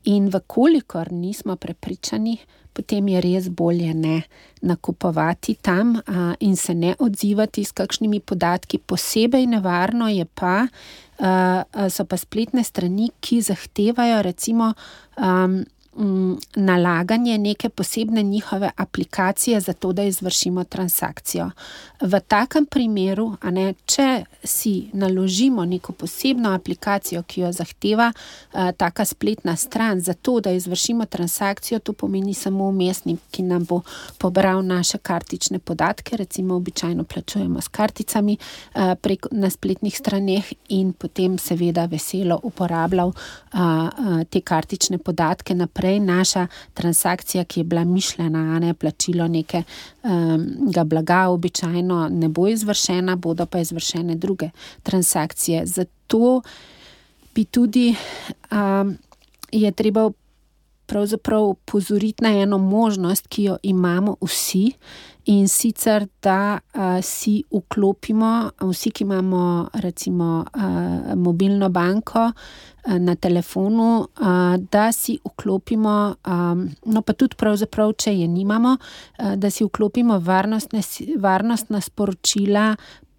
in 0.07 0.29
vkolikor 0.31 1.11
nismo 1.11 1.55
prepričani, 1.59 2.37
potem 2.73 3.07
je 3.09 3.21
res 3.21 3.49
bolje 3.49 3.93
ne 3.93 4.21
nakupovati 4.61 5.57
tam 5.61 5.97
a, 5.97 6.35
in 6.39 6.55
se 6.55 6.75
ne 6.75 6.93
odzivati 6.99 7.63
s 7.65 7.73
kakšnimi 7.75 8.19
podatki. 8.19 8.77
Posebej 8.77 9.47
nevarno 9.49 10.07
je 10.07 10.25
pa, 10.25 10.67
a, 11.19 11.89
so 11.89 12.05
pa 12.05 12.17
spletne 12.17 12.63
strani, 12.63 13.09
ki 13.19 13.41
zahtevajo 13.41 14.21
recimo. 14.21 14.73
A, 15.17 15.33
nalaganje 16.55 17.37
neke 17.37 17.69
posebne 17.69 18.23
njihove 18.23 18.71
aplikacije 18.75 19.59
za 19.59 19.73
to, 19.73 19.93
da 19.93 20.03
izvršimo 20.03 20.63
transakcijo. 20.63 21.49
V 22.01 22.19
takem 22.19 22.65
primeru, 22.65 23.35
ne, 23.43 23.73
če 23.85 24.23
si 24.43 24.89
naložimo 24.93 25.65
neko 25.65 25.93
posebno 25.93 26.53
aplikacijo, 26.53 27.23
ki 27.23 27.41
jo 27.41 27.51
zahteva 27.51 28.11
uh, 28.13 28.71
taka 28.77 29.05
spletna 29.05 29.55
stran 29.55 30.01
za 30.01 30.13
to, 30.13 30.39
da 30.39 30.51
izvršimo 30.51 31.05
transakcijo, 31.05 31.79
to 31.79 31.93
pomeni 31.93 32.33
samo 32.33 32.67
umestnik, 32.69 33.19
ki 33.31 33.43
nam 33.43 33.65
bo 33.65 33.81
pobral 34.17 34.65
naše 34.65 34.97
kartične 34.97 35.59
podatke, 35.59 36.17
recimo 36.17 36.55
običajno 36.55 37.03
plačujemo 37.03 37.61
s 37.61 37.67
karticami 37.67 38.37
uh, 38.37 38.93
prek 39.01 39.25
na 39.31 39.49
spletnih 39.49 39.97
straneh 39.97 40.53
in 40.69 40.93
potem 40.93 41.37
seveda 41.37 41.85
veselo 41.85 42.39
uporabljal 42.43 43.07
uh, 43.07 43.15
uh, 43.59 44.23
te 44.29 44.41
kartične 44.41 44.97
podatke 44.97 45.55
naprej 45.55 45.86
naprej 45.87 45.99
naša 45.99 46.47
transakcija, 46.73 47.43
ki 47.43 47.59
je 47.59 47.63
bila 47.63 47.83
mišljena, 47.83 48.59
ne 48.59 48.73
plačilo 48.73 49.27
nekega 49.27 49.63
um, 50.03 50.71
blaga, 50.85 51.27
običajno 51.29 52.09
ne 52.09 52.29
bo 52.29 52.47
izvršena, 52.47 53.15
bodo 53.15 53.45
pa 53.45 53.59
izvršene 53.59 54.15
druge 54.15 54.49
transakcije. 54.83 55.65
Zato 55.65 56.41
bi 57.35 57.45
tudi 57.45 57.95
um, 58.51 58.97
je 59.51 59.71
treba 59.71 60.11
pravzaprav 60.85 61.55
pozoriti 61.65 62.23
na 62.23 62.29
eno 62.29 62.57
možnost, 62.57 63.27
ki 63.27 63.43
jo 63.43 63.57
imamo 63.63 64.15
vsi. 64.21 64.71
In 65.29 65.47
sicer, 65.47 66.07
da 66.23 66.55
uh, 66.55 67.01
si 67.01 67.41
vklopimo, 67.51 68.51
vsi, 68.63 68.91
ki 68.95 69.03
imamo 69.03 69.67
recimo 69.83 70.45
uh, 70.45 71.15
mobilno 71.15 71.67
banko, 71.69 72.29
uh, 72.31 72.97
na 72.99 73.15
telefonu, 73.15 74.07
da 74.71 74.91
si 74.91 75.19
vklopimo, 75.25 76.15
no 76.85 77.01
pa 77.01 77.13
tudi 77.13 77.35
pravzaprav, 77.35 77.91
če 77.99 78.13
je 78.15 78.27
nimamo, 78.27 78.77
da 79.35 79.49
si 79.51 79.65
vklopimo 79.67 80.21
varnostna 80.23 81.81
sporočila 81.81 82.69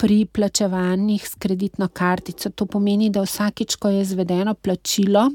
pri 0.00 0.24
plačevanjih 0.32 1.28
s 1.28 1.36
kreditno 1.36 1.90
kartico. 1.92 2.48
To 2.48 2.64
pomeni, 2.66 3.10
da 3.10 3.26
vsakič, 3.26 3.76
ko 3.76 3.92
je 3.92 4.06
izvedeno 4.06 4.54
plačilo, 4.54 5.28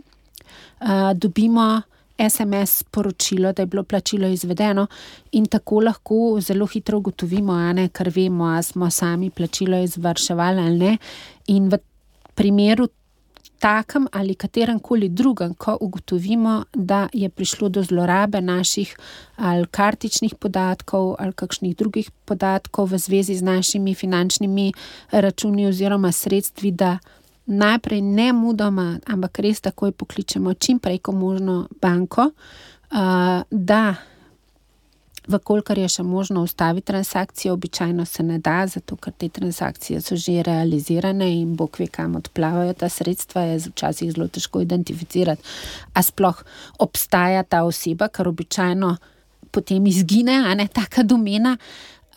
dobimo. 1.13 1.81
SMS 2.29 2.79
sporočilo, 2.79 3.53
da 3.53 3.61
je 3.61 3.65
bilo 3.65 3.83
plačilo 3.83 4.27
izvedeno, 4.27 4.87
in 5.31 5.45
tako 5.45 5.79
lahko 5.79 6.39
zelo 6.41 6.65
hitro 6.65 6.97
ugotovimo, 6.97 7.53
ne, 7.73 7.89
ker 7.89 8.11
vemo, 8.15 8.45
ali 8.45 8.63
smo 8.63 8.89
sami 8.89 9.29
plačilo 9.29 9.77
izvrševali 9.83 10.59
ali 10.61 10.77
ne. 10.77 10.97
In 11.47 11.69
v 11.69 11.77
primeru 12.35 12.87
takem 13.63 14.07
ali 14.11 14.35
katerem 14.35 14.79
koli 14.79 15.09
drugem, 15.09 15.53
ko 15.53 15.77
ugotovimo, 15.81 16.63
da 16.73 17.07
je 17.13 17.29
prišlo 17.29 17.69
do 17.69 17.83
zlorabe 17.83 18.41
naših 18.41 18.97
ali 19.35 19.67
kartičnih 19.71 20.35
podatkov 20.35 21.15
ali 21.19 21.33
kakšnih 21.33 21.75
drugih 21.77 22.11
podatkov 22.25 22.91
v 22.91 22.97
zvezi 22.97 23.35
z 23.35 23.41
našimi 23.41 23.95
finančnimi 23.95 24.73
računi 25.11 25.67
oziroma 25.67 26.11
sredstvi, 26.11 26.71
da 26.71 26.97
najprej 27.45 28.01
ne 28.01 28.31
mudoma, 28.33 28.99
ampak 29.07 29.39
res 29.39 29.61
takoj 29.61 29.91
pokličemo 29.91 30.53
čim 30.53 30.79
prej, 30.79 31.01
ko 31.03 31.11
možno 31.11 31.67
banko, 31.81 32.31
da 33.49 33.83
Vkolikor 35.27 35.79
je 35.79 35.87
še 35.87 36.03
možno 36.03 36.41
ustaviti 36.43 36.89
transakcijo, 36.89 37.53
običajno 37.53 38.05
se 38.05 38.23
ne 38.23 38.41
da, 38.43 38.65
zato 38.67 38.97
ker 38.99 39.13
te 39.15 39.29
transakcije 39.31 40.01
so 40.03 40.17
že 40.19 40.43
realizirane 40.43 41.29
in 41.39 41.55
bog 41.55 41.79
ve, 41.79 41.87
kam 41.87 42.17
odplavajo 42.19 42.73
ta 42.73 42.89
sredstva, 42.89 43.41
je 43.41 43.61
včasih 43.69 44.11
zelo 44.11 44.27
težko 44.27 44.61
identificirati, 44.61 45.41
a 45.93 46.03
sploh 46.03 46.43
obstaja 46.83 47.43
ta 47.43 47.63
oseba, 47.63 48.09
ker 48.11 48.27
običajno 48.27 48.97
potem 49.51 49.87
izgine, 49.87 50.41
a 50.43 50.53
ne 50.59 50.67
taka 50.67 51.07
domena. 51.07 51.55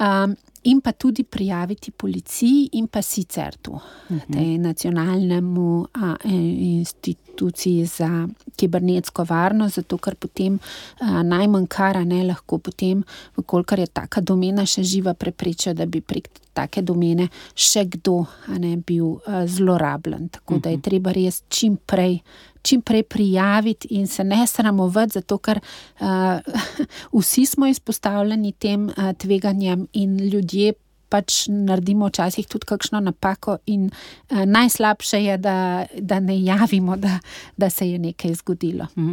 Um, 0.02 0.34
In 0.66 0.80
pa 0.80 0.92
tudi 0.92 1.24
prijaviti 1.24 1.92
policiji, 1.92 2.68
in 2.72 2.88
pa 2.88 3.02
sicer 3.02 3.54
tu, 3.60 3.72
uh. 3.72 3.80
-huh. 4.08 4.58
nacionalnemu 4.58 5.86
a, 5.92 6.16
institutu 6.24 7.25
inštituciji 7.36 7.86
za 7.86 8.28
kibernetsko 8.56 9.24
varnost, 9.24 9.76
zato 9.76 9.98
ker 9.98 10.14
potem 10.14 10.58
a, 11.00 11.22
najmanj 11.22 11.66
kar 11.68 12.06
ne 12.06 12.24
lahko 12.24 12.58
potem, 12.58 13.04
kolikor 13.46 13.78
je 13.78 13.86
taka 13.86 14.20
domena 14.20 14.66
še 14.66 14.82
živa, 14.82 15.14
preprečijo, 15.14 15.74
da 15.74 15.86
bi 15.86 16.00
prek 16.00 16.28
take 16.54 16.82
domene 16.82 17.28
še 17.54 17.84
kdo 17.84 18.26
ne 18.58 18.76
bil 18.76 19.20
a, 19.26 19.46
zlorabljen. 19.46 20.28
Tako 20.28 20.58
da 20.58 20.70
je 20.70 20.76
mhm. 20.76 20.82
treba 20.82 21.12
res 21.12 21.42
čim 21.48 21.76
prej. 21.76 22.20
Čim 22.66 22.80
prej 22.82 23.04
prijaviti 23.06 23.94
in 23.94 24.08
se 24.10 24.24
ne 24.24 24.42
sramovati, 24.46 25.20
zato 25.20 25.36
ker 25.38 25.60
uh, 25.60 26.40
vsi 27.20 27.44
smo 27.46 27.68
izpostavljeni 27.70 28.50
tem 28.58 28.88
uh, 28.88 29.12
tveganjem, 29.14 29.86
in 29.92 30.18
ljudje 30.18 30.72
pač 31.08 31.46
naredimo 31.48 32.08
včasih 32.10 32.46
tudi 32.46 32.66
kakšno 32.66 33.00
napako, 33.00 33.58
in 33.66 33.88
uh, 33.90 34.44
najslabše 34.44 35.22
je, 35.24 35.38
da, 35.38 35.86
da 35.98 36.20
ne 36.20 36.38
javimo, 36.42 36.96
da, 36.96 37.18
da 37.56 37.70
se 37.70 37.90
je 37.90 37.98
nekaj 37.98 38.34
zgodilo. 38.34 38.86
Mhm. 38.96 39.12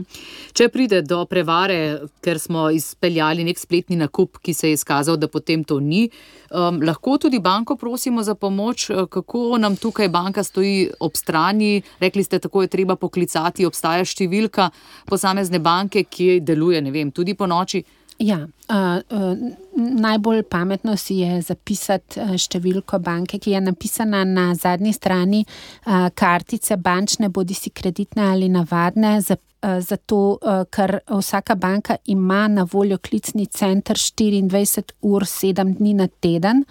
Če 0.53 0.69
pride 0.69 1.01
do 1.01 1.23
prevare, 1.25 1.99
ker 2.21 2.39
smo 2.39 2.69
izpeljali 2.69 3.43
nek 3.43 3.59
spletni 3.59 3.95
nakup, 3.99 4.37
ki 4.43 4.53
se 4.53 4.69
je 4.69 4.79
izkazal, 4.79 5.17
da 5.17 5.27
potem 5.27 5.63
to 5.63 5.79
ni, 5.79 6.09
um, 6.53 6.79
lahko 6.81 7.17
tudi 7.17 7.39
banko 7.39 7.75
prosimo 7.75 8.23
za 8.23 8.35
pomoč, 8.35 8.89
eh, 8.89 9.05
kako 9.09 9.57
nam 9.57 9.75
tukaj 9.75 10.09
banka 10.09 10.43
stoji 10.43 10.89
ob 10.99 11.15
strani. 11.15 11.81
Rekli 11.99 12.23
ste, 12.23 12.39
tako 12.39 12.61
je 12.61 12.67
treba 12.67 12.95
poklicati, 12.95 13.65
obstaja 13.65 14.05
številka 14.05 14.69
posamezne 15.05 15.59
banke, 15.59 16.03
ki 16.03 16.39
deluje, 16.39 16.81
ne 16.81 16.91
vem, 16.91 17.11
tudi 17.11 17.33
po 17.33 17.47
noči. 17.47 17.83
Ja, 18.19 18.37
uh, 18.69 19.17
uh, 19.17 19.37
najbolj 19.99 20.43
pametno 20.43 20.93
si 20.97 21.17
je 21.23 21.39
zapisati 21.41 22.21
številko 22.37 22.99
banke, 23.03 23.39
ki 23.41 23.55
je 23.55 23.61
napisana 23.63 24.21
na 24.27 24.51
zadnji 24.55 24.93
strani 24.93 25.41
uh, 25.43 26.09
kartice, 26.15 26.77
bančne, 26.77 27.31
bodi 27.33 27.57
si 27.57 27.73
kreditne 27.73 28.29
ali 28.35 28.51
navadne. 28.53 29.15
Za, 29.25 29.37
uh, 29.65 29.79
zato, 29.81 30.21
uh, 30.37 30.61
ker 30.69 30.99
vsaka 31.09 31.57
banka 31.57 31.97
ima 32.05 32.45
na 32.47 32.67
voljo 32.69 32.99
klicni 33.01 33.47
center 33.47 33.97
24 33.97 34.93
ur, 35.01 35.25
7 35.25 35.73
dni 35.79 35.97
na 35.97 36.07
teden, 36.07 36.63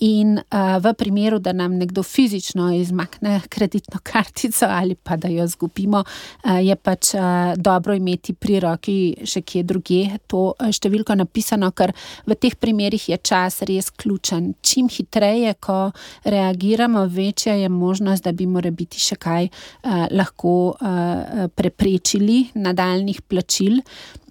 In 0.00 0.38
uh, 0.38 0.80
v 0.80 0.94
primeru, 0.96 1.38
da 1.38 1.52
nam 1.52 1.74
nekdo 1.76 2.02
fizično 2.02 2.70
izmakne 2.72 3.40
kreditno 3.48 4.00
kartico 4.10 4.66
ali 4.68 4.94
pa 4.94 5.16
da 5.16 5.28
jo 5.28 5.46
zgubimo, 5.46 6.04
uh, 6.44 6.64
je 6.64 6.76
pač 6.76 7.14
uh, 7.14 7.20
dobro 7.56 7.94
imeti 7.94 8.32
pri 8.32 8.60
roki 8.60 8.96
še 9.24 9.42
kje 9.44 9.62
druge 9.62 10.00
to 10.26 10.54
številko 10.72 11.18
napisano, 11.20 11.68
ker 11.76 11.92
v 12.26 12.36
teh 12.40 12.56
primerih 12.56 13.10
je 13.12 13.18
čas 13.20 13.60
res 13.68 13.90
ključen. 13.90 14.54
Čim 14.64 14.88
hitreje, 14.88 15.52
ko 15.60 15.90
reagiramo, 16.24 17.04
večja 17.04 17.58
je 17.60 17.68
možnost, 17.68 18.24
da 18.24 18.32
bi 18.32 18.48
morali 18.48 18.72
biti 18.80 19.00
še 19.00 19.20
kaj 19.20 19.50
uh, 19.50 20.08
lahko 20.16 20.56
uh, 20.80 21.44
preprečili 21.52 22.46
nadaljnih 22.56 23.20
plačil 23.28 23.82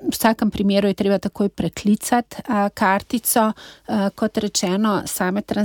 v 0.02 0.12
vsakem 0.12 0.52
primeru 0.52 0.88
je 0.88 0.94
treba 0.94 1.18
takoj 1.20 1.50
preklicati 1.50 2.36
a, 2.48 2.70
kartico. 2.70 3.52
A, 3.88 4.10
kot 4.16 4.38
rečeno, 4.38 5.02
same 5.06 5.42
transakcije, 5.42 5.59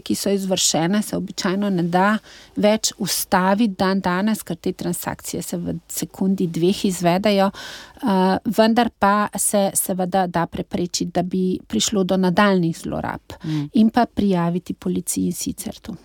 ki 0.00 0.14
so 0.14 0.30
izvršene, 0.30 1.02
se 1.02 1.16
običajno 1.16 1.70
ne 1.70 1.82
da 1.82 2.18
več 2.56 2.92
ustaviti 2.98 3.74
dan 3.78 4.00
danes, 4.00 4.42
ker 4.42 4.56
te 4.56 4.72
transakcije 4.72 5.42
se 5.42 5.56
v 5.56 5.76
sekundi 5.88 6.46
dveh 6.46 6.84
izvedajo, 6.84 7.50
a, 7.50 8.38
vendar 8.44 8.90
pa 8.98 9.28
se 9.38 9.70
seveda 9.74 10.26
da 10.26 10.46
preprečiti, 10.46 11.10
da 11.12 11.22
bi 11.22 11.58
prišlo 11.66 12.04
do 12.04 12.16
nadaljnih 12.16 12.78
zlorab 12.78 13.36
mm. 13.44 13.68
in 13.74 13.90
pa 13.90 14.06
prijaviti 14.06 14.74
policiji 14.74 15.32
sicer 15.32 15.78
tu. 15.78 15.96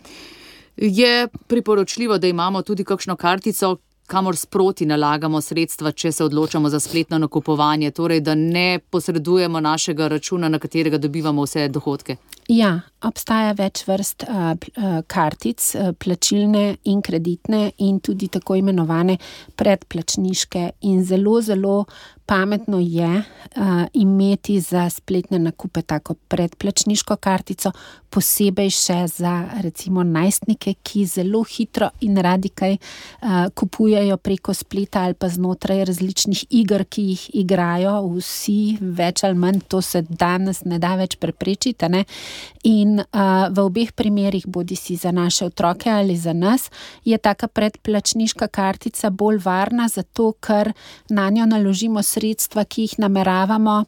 Je 0.78 1.28
priporočljivo, 1.48 2.18
da 2.18 2.28
imamo 2.28 2.62
tudi 2.62 2.84
kakšno 2.84 3.16
kartico, 3.16 3.78
kamor 4.08 4.38
sproti 4.38 4.86
nalagamo 4.86 5.42
sredstva, 5.42 5.92
če 5.92 6.12
se 6.12 6.24
odločamo 6.24 6.70
za 6.70 6.80
spletno 6.80 7.18
nakupovanje, 7.18 7.92
torej 7.92 8.22
da 8.22 8.36
ne 8.36 8.80
posredujemo 8.90 9.60
našega 9.60 10.08
računa, 10.08 10.50
na 10.50 10.60
katerega 10.60 10.98
dobivamo 10.98 11.44
vse 11.44 11.68
dohodke. 11.68 12.18
Ja, 12.52 12.72
obstaja 13.08 13.54
več 13.56 13.86
vrst 13.88 14.26
uh, 14.28 14.52
kartic, 15.08 15.68
uh, 15.76 15.92
plačilne 15.96 16.76
in 16.84 17.02
kreditne, 17.02 17.72
in 17.78 18.00
tudi 18.04 18.28
tako 18.28 18.58
imenovane 18.60 19.18
predplačniške. 19.56 20.70
In 20.90 21.06
zelo, 21.06 21.40
zelo 21.42 21.86
pametno 22.32 22.80
je 22.80 23.18
uh, 23.18 23.64
imeti 23.94 24.60
za 24.60 24.90
spletne 24.90 25.40
nakupe 25.40 25.82
tako 25.82 26.14
predplačniško 26.14 27.16
kartico, 27.16 27.72
posebej 28.10 28.70
še 28.76 28.98
za 29.08 29.34
recimo 29.64 30.04
najstnike, 30.04 30.74
ki 30.84 31.06
zelo 31.08 31.44
hitro 31.48 31.90
in 32.08 32.16
radi 32.24 32.50
kaj 32.50 32.78
uh, 32.78 33.50
kupujejo 33.56 34.16
preko 34.18 34.54
spleta 34.56 35.04
ali 35.08 35.14
pa 35.14 35.28
znotraj 35.32 35.84
različnih 35.90 36.46
iger, 36.62 36.86
ki 36.86 37.04
jih 37.10 37.26
igrajo, 37.44 37.98
vsi 38.16 38.78
več 38.80 39.26
ali 39.28 39.40
manj, 39.40 39.60
to 39.68 39.82
se 39.84 40.04
danes 40.08 40.64
ne 40.64 40.80
da 40.80 40.94
več 41.00 41.18
preprečiti. 41.20 41.92
Ne? 41.92 42.06
In 42.64 43.00
uh, 43.02 43.52
v 43.52 43.66
obeh 43.66 43.92
primerih, 43.92 44.48
bodi 44.48 44.80
si 44.80 44.96
za 44.96 45.12
naše 45.12 45.50
otroke 45.52 45.92
ali 45.92 46.16
za 46.16 46.32
nas, 46.34 46.70
je 47.04 47.18
taka 47.18 47.52
predplačniška 47.52 48.48
kartica 48.48 49.12
bolj 49.12 49.44
varna, 49.44 49.92
zato 49.92 50.32
ker 50.40 50.72
na 51.10 51.28
njo 51.30 51.52
naložimo 51.52 52.00
sredstva, 52.00 52.21
ki 52.22 52.88
jih 52.88 52.98
nameravamo 53.02 53.84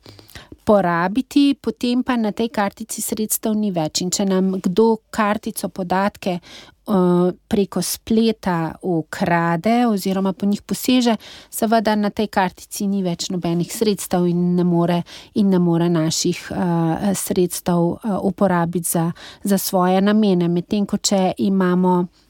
porabiti, 0.64 1.56
potem 1.60 2.04
pa 2.04 2.16
na 2.16 2.32
tej 2.32 2.50
kartici 2.50 3.04
sredstev 3.04 3.56
ni 3.56 3.72
več. 3.76 4.02
In 4.02 4.12
če 4.14 4.26
nam 4.26 4.54
kdo 4.64 5.04
kartico 5.12 5.68
podatke 5.70 6.38
uh, 6.40 7.32
preko 7.48 7.84
spleta 7.84 8.76
ukrade 8.82 9.84
oziroma 9.88 10.34
po 10.34 10.48
njih 10.48 10.64
poseže, 10.64 11.18
seveda 11.52 11.96
na 12.00 12.10
tej 12.10 12.32
kartici 12.32 12.88
ni 12.88 13.04
več 13.04 13.30
nobenih 13.34 13.72
sredstev 13.72 14.28
in 14.32 14.56
ne 14.56 14.64
more, 14.64 15.02
in 15.36 15.52
ne 15.52 15.60
more 15.60 15.90
naših 15.92 16.48
uh, 16.52 17.12
sredstev 17.12 17.84
uh, 17.84 18.18
uporabiti 18.24 18.90
za, 18.90 19.12
za 19.44 19.58
svoje 19.58 20.02
namene. 20.02 20.48
Medtem 20.48 20.88
ko 20.88 20.98
če 20.98 21.34
imamo 21.44 22.23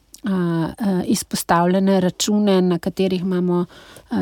izpostavljene 1.06 2.00
račune, 2.00 2.60
na 2.62 2.78
katerih 2.78 3.20
imamo 3.20 3.64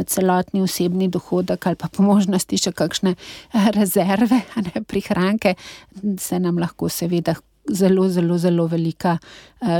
celotni 0.06 0.62
osebni 0.62 1.08
dohodek 1.08 1.66
ali 1.66 1.76
pa 1.76 1.88
po 1.88 2.02
možnosti 2.02 2.58
še 2.58 2.72
kakšne 2.72 3.14
rezerve, 3.78 4.40
ne 4.56 4.82
prihranke, 4.82 5.54
se 6.18 6.40
nam 6.40 6.58
lahko 6.58 6.88
seveda. 6.88 7.34
Zelo, 7.62 8.08
zelo, 8.10 8.34
zelo 8.42 8.64
velika 8.66 9.12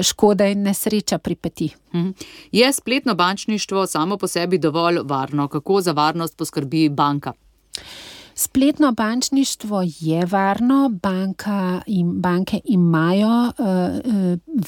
škoda 0.07 0.47
in 0.47 0.63
nesreča 0.63 1.19
pripeti. 1.19 1.73
Mhm. 1.95 2.11
Je 2.53 2.73
spletno 2.73 3.15
bančništvo 3.15 3.87
samo 3.87 4.17
po 4.17 4.29
sebi 4.31 4.59
dovolj 4.59 5.01
varno? 5.05 5.49
Kako 5.49 5.81
za 5.81 5.93
varnost 5.93 6.37
poskrbi 6.37 6.89
banka? 6.89 7.33
Spletno 8.35 8.93
bančništvo 8.93 9.83
je 10.01 10.27
varno, 10.27 10.89
banka 11.03 11.83
in 11.87 12.21
banke 12.21 12.61
imajo 12.65 13.29
uh, 13.47 13.55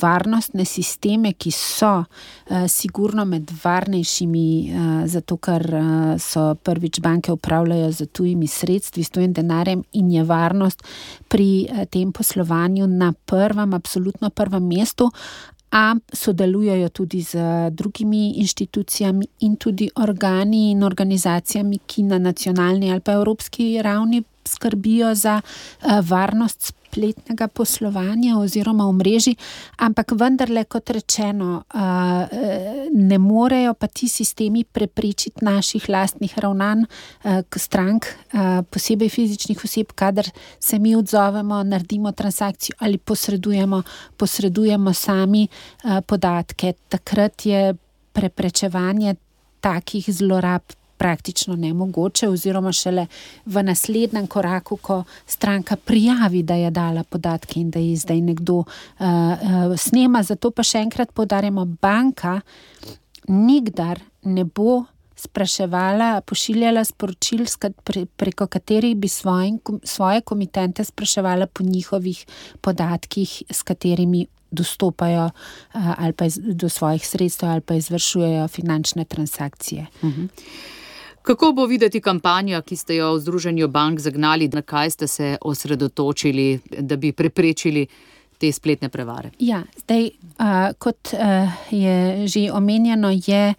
varnostne 0.00 0.64
sisteme, 0.64 1.32
ki 1.32 1.50
so 1.50 1.98
uh, 1.98 2.56
sigurno 2.68 3.24
med 3.24 3.50
varnejšimi, 3.64 4.72
uh, 4.74 5.06
zato 5.06 5.36
ker 5.36 5.74
uh, 5.74 6.20
so 6.20 6.54
prvič 6.54 7.00
banke 7.00 7.32
upravljajo 7.32 7.92
z 7.92 8.06
tujimi 8.06 8.46
sredstvi, 8.46 9.04
s 9.04 9.10
tujim 9.10 9.32
denarjem 9.32 9.84
in 9.92 10.10
je 10.10 10.24
varnost 10.24 10.82
pri 11.28 11.66
uh, 11.70 11.84
tem 11.90 12.12
poslovanju 12.12 12.86
na 12.86 13.12
prvem, 13.24 13.74
absolutno 13.74 14.30
prvem 14.30 14.66
mestu 14.68 15.10
a 15.74 15.94
sodelujejo 16.12 16.88
tudi 16.88 17.22
z 17.22 17.36
drugimi 17.70 18.30
inštitucijami 18.30 19.26
in 19.40 19.56
tudi 19.56 19.90
organi 19.94 20.70
in 20.70 20.82
organizacijami, 20.82 21.78
ki 21.86 22.02
na 22.02 22.18
nacionalni 22.18 22.92
ali 22.92 23.00
pa 23.00 23.12
evropski 23.12 23.82
ravni 23.82 24.22
skrbijo 24.44 25.14
za 25.14 25.40
uh, 25.40 26.08
varnost 26.08 26.74
spletnega 26.94 27.48
poslovanja 27.48 28.38
oziroma 28.38 28.86
omrežji, 28.86 29.34
ampak 29.82 30.14
vendarle, 30.14 30.64
kot 30.64 30.90
rečeno, 30.94 31.64
uh, 31.74 32.38
ne 32.94 33.18
morejo 33.18 33.74
pa 33.74 33.86
ti 33.86 34.08
sistemi 34.08 34.64
preprečiti 34.64 35.44
naših 35.44 35.88
lastnih 35.88 36.38
ravnanj 36.38 36.84
strank, 37.56 38.06
posebej 38.70 39.08
fizičnih 39.08 39.64
oseb, 39.64 39.92
kadar 39.94 40.28
se 40.60 40.78
mi 40.78 40.94
odzovemo, 40.96 41.62
naredimo 41.62 42.12
transakcijo 42.12 42.76
ali 42.78 42.98
posredujemo, 42.98 43.82
posredujemo 44.16 44.92
sami 44.92 45.48
podatke. 46.06 46.72
Takrat 46.88 47.46
je 47.46 47.74
preprečevanje 48.12 49.14
takih 49.60 50.10
zlorab 50.10 50.62
praktično 51.04 51.56
nemogoče, 51.56 52.28
oziroma 52.28 52.72
šele 52.72 53.06
v 53.44 53.62
naslednjem 53.62 54.26
koraku, 54.26 54.76
ko 54.76 55.02
stranka 55.26 55.76
prijavi, 55.76 56.42
da 56.42 56.54
je 56.54 56.70
dala 56.70 57.02
podatke 57.04 57.60
in 57.60 57.70
da 57.70 57.78
jih 57.78 57.98
zdaj 58.00 58.22
nekdo 58.24 58.62
uh, 58.62 58.64
uh, 59.04 59.74
snema. 59.76 60.22
Zato 60.24 60.48
pa 60.50 60.64
še 60.64 60.80
enkrat 60.80 61.12
podarjamo, 61.12 61.66
banka 61.82 62.40
nikdar 63.28 64.00
ne 64.24 64.48
bo. 64.48 64.84
Spraševala, 65.24 66.24
pošiljala 66.26 66.82
sporočil, 66.84 67.44
preko 68.18 68.48
katerih 68.50 68.96
bi 68.98 69.08
svoj, 69.08 69.54
svoje 69.86 70.20
komitente 70.26 70.84
spraševala 70.84 71.46
po 71.46 71.62
njihovih 71.64 72.18
podatkih, 72.60 73.36
s 73.48 73.62
katerimi 73.62 74.26
dostopajo 74.50 75.30
ali 75.72 76.12
pa 76.12 76.26
iz, 76.28 76.40
do 76.42 76.68
svojih 76.68 77.06
sredstev 77.06 77.48
ali 77.54 77.60
pa 77.60 77.78
izvršujejo 77.78 78.48
finančne 78.48 79.04
transakcije. 79.04 79.86
Uh 80.02 80.08
mhm. 80.10 80.22
-huh. 80.22 80.82
Kako 81.24 81.52
bo 81.52 81.64
videti 81.64 82.00
kampanja, 82.04 82.58
ki 82.60 82.76
ste 82.76 82.98
jo 82.98 83.14
v 83.14 83.20
Združenju 83.24 83.68
bank 83.72 84.00
zagnali, 84.00 84.44
na 84.52 84.60
kaj 84.62 84.90
ste 84.90 85.06
se 85.08 85.36
osredotočili, 85.40 86.60
da 86.84 86.96
bi 87.00 87.12
preprečili 87.16 87.86
te 88.38 88.52
spletne 88.52 88.90
prevare? 88.92 89.30
Ja, 89.40 89.62
zdaj, 89.78 90.04
uh, 90.04 90.76
kot 90.78 91.14
uh, 91.16 91.48
je 91.72 92.28
že 92.28 92.50
omenjeno, 92.52 93.08
je 93.08 93.54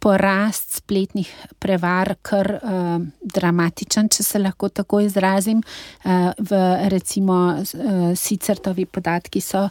porast 0.00 0.76
spletnih 0.80 1.28
prevar 1.58 2.14
kar 2.22 2.48
uh, 2.56 3.02
dramatičen, 3.20 4.08
če 4.08 4.24
se 4.24 4.40
lahko 4.40 4.70
tako 4.72 5.02
izrazim. 5.04 5.60
Uh, 6.04 6.30
v, 6.38 6.60
recimo, 6.92 7.36
uh, 7.60 7.98
sicer 8.16 8.58
tovi 8.64 8.86
podatki 8.88 9.42
so 9.44 9.66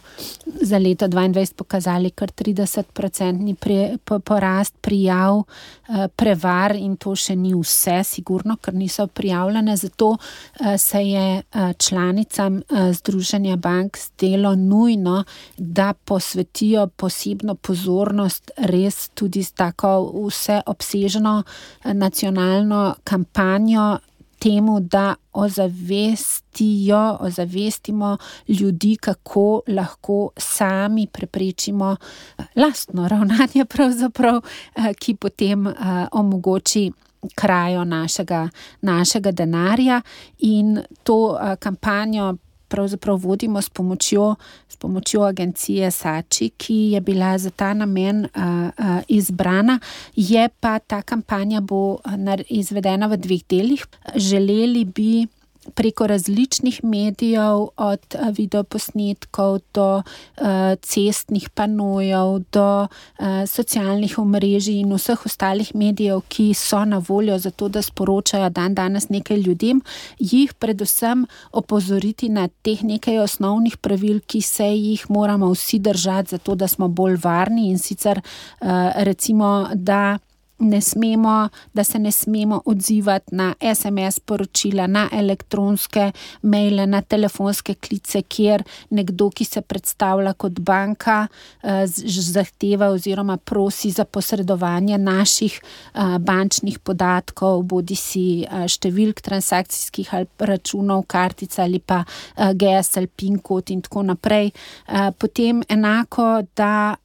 za 0.62 0.78
leto 0.78 1.08
2022 1.10 1.54
pokazali 1.58 2.12
kar 2.14 2.30
30-odstotni 2.30 3.56
porast 4.24 4.76
prijav 4.80 5.40
uh, 5.42 6.06
prevar, 6.16 6.76
in 6.78 6.94
to 6.96 7.16
še 7.18 7.34
ni 7.36 7.50
vse, 7.56 7.98
sigurno, 8.06 8.56
ker 8.62 8.78
niso 8.78 9.08
prijavljene. 9.10 9.76
Zato 9.76 10.12
uh, 10.14 10.76
se 10.78 11.02
je 11.08 11.26
uh, 11.42 11.72
članicam 11.74 12.62
uh, 12.62 12.92
Združenja 12.94 13.56
bank 13.56 13.98
zdelo 13.98 14.54
nujno, 14.54 15.24
da 15.58 15.90
posvetijo 15.92 16.86
posebno 16.86 17.58
pozornost 17.58 18.54
res 18.70 19.08
tudi 19.14 19.42
s 19.42 19.52
tako 19.58 20.19
vse 20.26 20.60
obsežno 20.66 21.42
eh, 21.84 21.94
nacionalno 21.94 22.94
kampanjo 23.04 23.98
temu, 24.38 24.80
da 24.80 25.14
ozavestijo, 25.32 27.16
ozavestimo 27.20 28.16
ljudi, 28.48 28.96
kako 28.96 29.60
lahko 29.66 30.30
sami 30.36 31.06
preprečimo 31.06 31.96
eh, 32.38 32.42
lastno 32.56 33.08
ravnanje, 33.08 33.64
eh, 33.64 34.94
ki 34.98 35.14
potem 35.14 35.66
omogoči. 36.12 36.90
Krajo 37.34 37.84
našega, 37.84 38.48
našega 38.80 39.30
denarja, 39.30 40.00
in 40.38 40.78
to 41.02 41.38
kampanjo 41.58 42.36
pravzaprav 42.70 43.18
vodimo 43.18 43.62
s 43.62 43.68
pomočjo, 43.68 44.34
s 44.68 44.76
pomočjo 44.76 45.26
agencije 45.26 45.90
Sači, 45.90 46.50
ki 46.56 46.74
je 46.94 47.00
bila 47.00 47.34
za 47.38 47.50
ta 47.50 47.74
namen 47.74 48.24
uh, 48.24 48.42
uh, 48.42 49.02
izbrana. 49.08 49.78
Je 50.16 50.48
pa 50.60 50.78
ta 50.78 51.02
kampanja 51.02 51.60
bo 51.60 51.98
izvedena 52.48 53.10
v 53.10 53.18
dveh 53.18 53.42
delih. 53.48 53.84
Želeli 54.14 54.84
bi 54.84 55.26
preko 55.74 56.06
različnih 56.06 56.84
medijev, 56.84 57.68
od 57.76 58.14
eh, 58.14 58.18
videoposnetkov 58.36 59.58
do 59.74 59.96
uh, 59.96 60.46
cestnih 60.82 61.50
panojev, 61.50 62.42
do 62.52 62.82
uh, 62.82 63.26
socialnih 63.46 64.18
omrežij 64.18 64.80
in 64.80 64.94
vseh 64.94 65.26
ostalih 65.26 65.74
medijev, 65.74 66.20
ki 66.28 66.54
so 66.54 66.84
na 66.84 67.02
voljo 67.08 67.38
za 67.38 67.50
to, 67.50 67.68
da 67.68 67.82
sporočajo 67.82 68.50
dan 68.50 68.74
danes 68.74 69.08
nekaj 69.08 69.36
ljudem, 69.36 69.82
jih 70.18 70.54
predvsem 70.54 71.26
opozoriti 71.52 72.28
na 72.28 72.48
teh 72.48 72.82
nekaj 72.82 73.18
osnovnih 73.18 73.76
pravil, 73.76 74.20
ki 74.26 74.42
se 74.42 74.66
jih 74.66 75.10
moramo 75.10 75.52
vsi 75.52 75.78
držati, 75.78 76.30
zato 76.30 76.54
da 76.54 76.68
smo 76.68 76.88
bolj 76.88 77.16
varni 77.22 77.70
in 77.70 77.78
sicer 77.78 78.20
recimo, 78.96 79.68
da 79.74 80.18
ne 80.60 80.80
smemo, 80.80 81.48
da 81.74 81.84
se 81.84 81.98
ne 81.98 82.10
smemo 82.10 82.62
odzivati 82.64 83.34
na 83.34 83.54
SMS 83.74 84.20
poročila, 84.20 84.86
na 84.86 85.08
elektronske 85.12 86.12
maile, 86.42 86.86
na 86.86 87.02
telefonske 87.02 87.74
klice, 87.74 88.22
kjer 88.22 88.62
nekdo, 88.90 89.30
ki 89.30 89.44
se 89.44 89.60
predstavlja 89.60 90.32
kot 90.32 90.60
banka, 90.60 91.26
eh, 91.62 91.86
zahteva 91.86 92.90
oziroma 92.90 93.36
prosi 93.36 93.90
za 93.90 94.04
posredovanje 94.04 94.98
naših 94.98 95.60
eh, 95.60 96.18
bančnih 96.18 96.78
podatkov, 96.78 97.62
bodi 97.62 97.96
si 97.96 98.44
eh, 98.44 98.68
številk 98.68 99.20
transakcijskih 99.20 100.14
računov, 100.38 101.04
kartic 101.06 101.58
ali 101.58 101.78
pa 101.78 102.04
GSL, 102.36 103.06
PIN 103.16 103.38
kod 103.38 103.70
in 103.70 103.80
tako 103.82 104.02
naprej. 104.02 104.50
Potem 105.18 105.62
enako, 105.68 106.42
da 106.56 106.96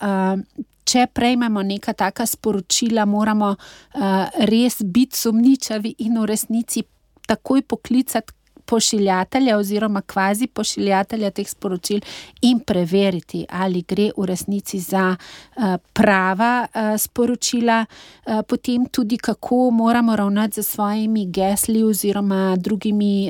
če 0.85 1.07
prejmemo 1.13 1.63
neka 1.65 1.93
taka 1.97 2.25
sporočila, 2.29 3.05
moramo 3.09 3.55
uh, 3.55 4.03
res 4.45 4.81
biti 4.83 5.17
sumničavi 5.17 5.95
in 6.05 6.19
v 6.21 6.29
resnici 6.29 6.85
takoj 7.27 7.65
poklicati. 7.65 8.34
Pošiljatelja, 8.65 9.57
oziroma 9.57 10.01
kvazi 10.01 10.47
pošiljatelja 10.47 11.31
teh 11.31 11.49
sporočil, 11.49 11.99
in 12.41 12.59
preveriti, 12.59 13.45
ali 13.49 13.83
gre 13.87 14.09
v 14.17 14.25
resnici 14.25 14.79
za 14.79 15.15
uh, 15.15 15.75
prava 15.93 16.65
uh, 16.65 16.95
sporočila, 16.97 17.85
uh, 17.85 18.41
potem 18.47 18.85
tudi, 18.85 19.17
kako 19.17 19.69
moramo 19.71 20.15
ravnati 20.15 20.61
z 20.61 20.63
svojimi 20.65 21.25
gesli 21.31 21.83
oziroma 21.83 22.55
drugimi 22.57 23.29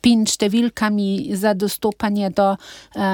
PIN 0.00 0.24
številkami 0.26 1.34
za 1.34 1.54
dostopanje 1.54 2.30
do 2.30 2.48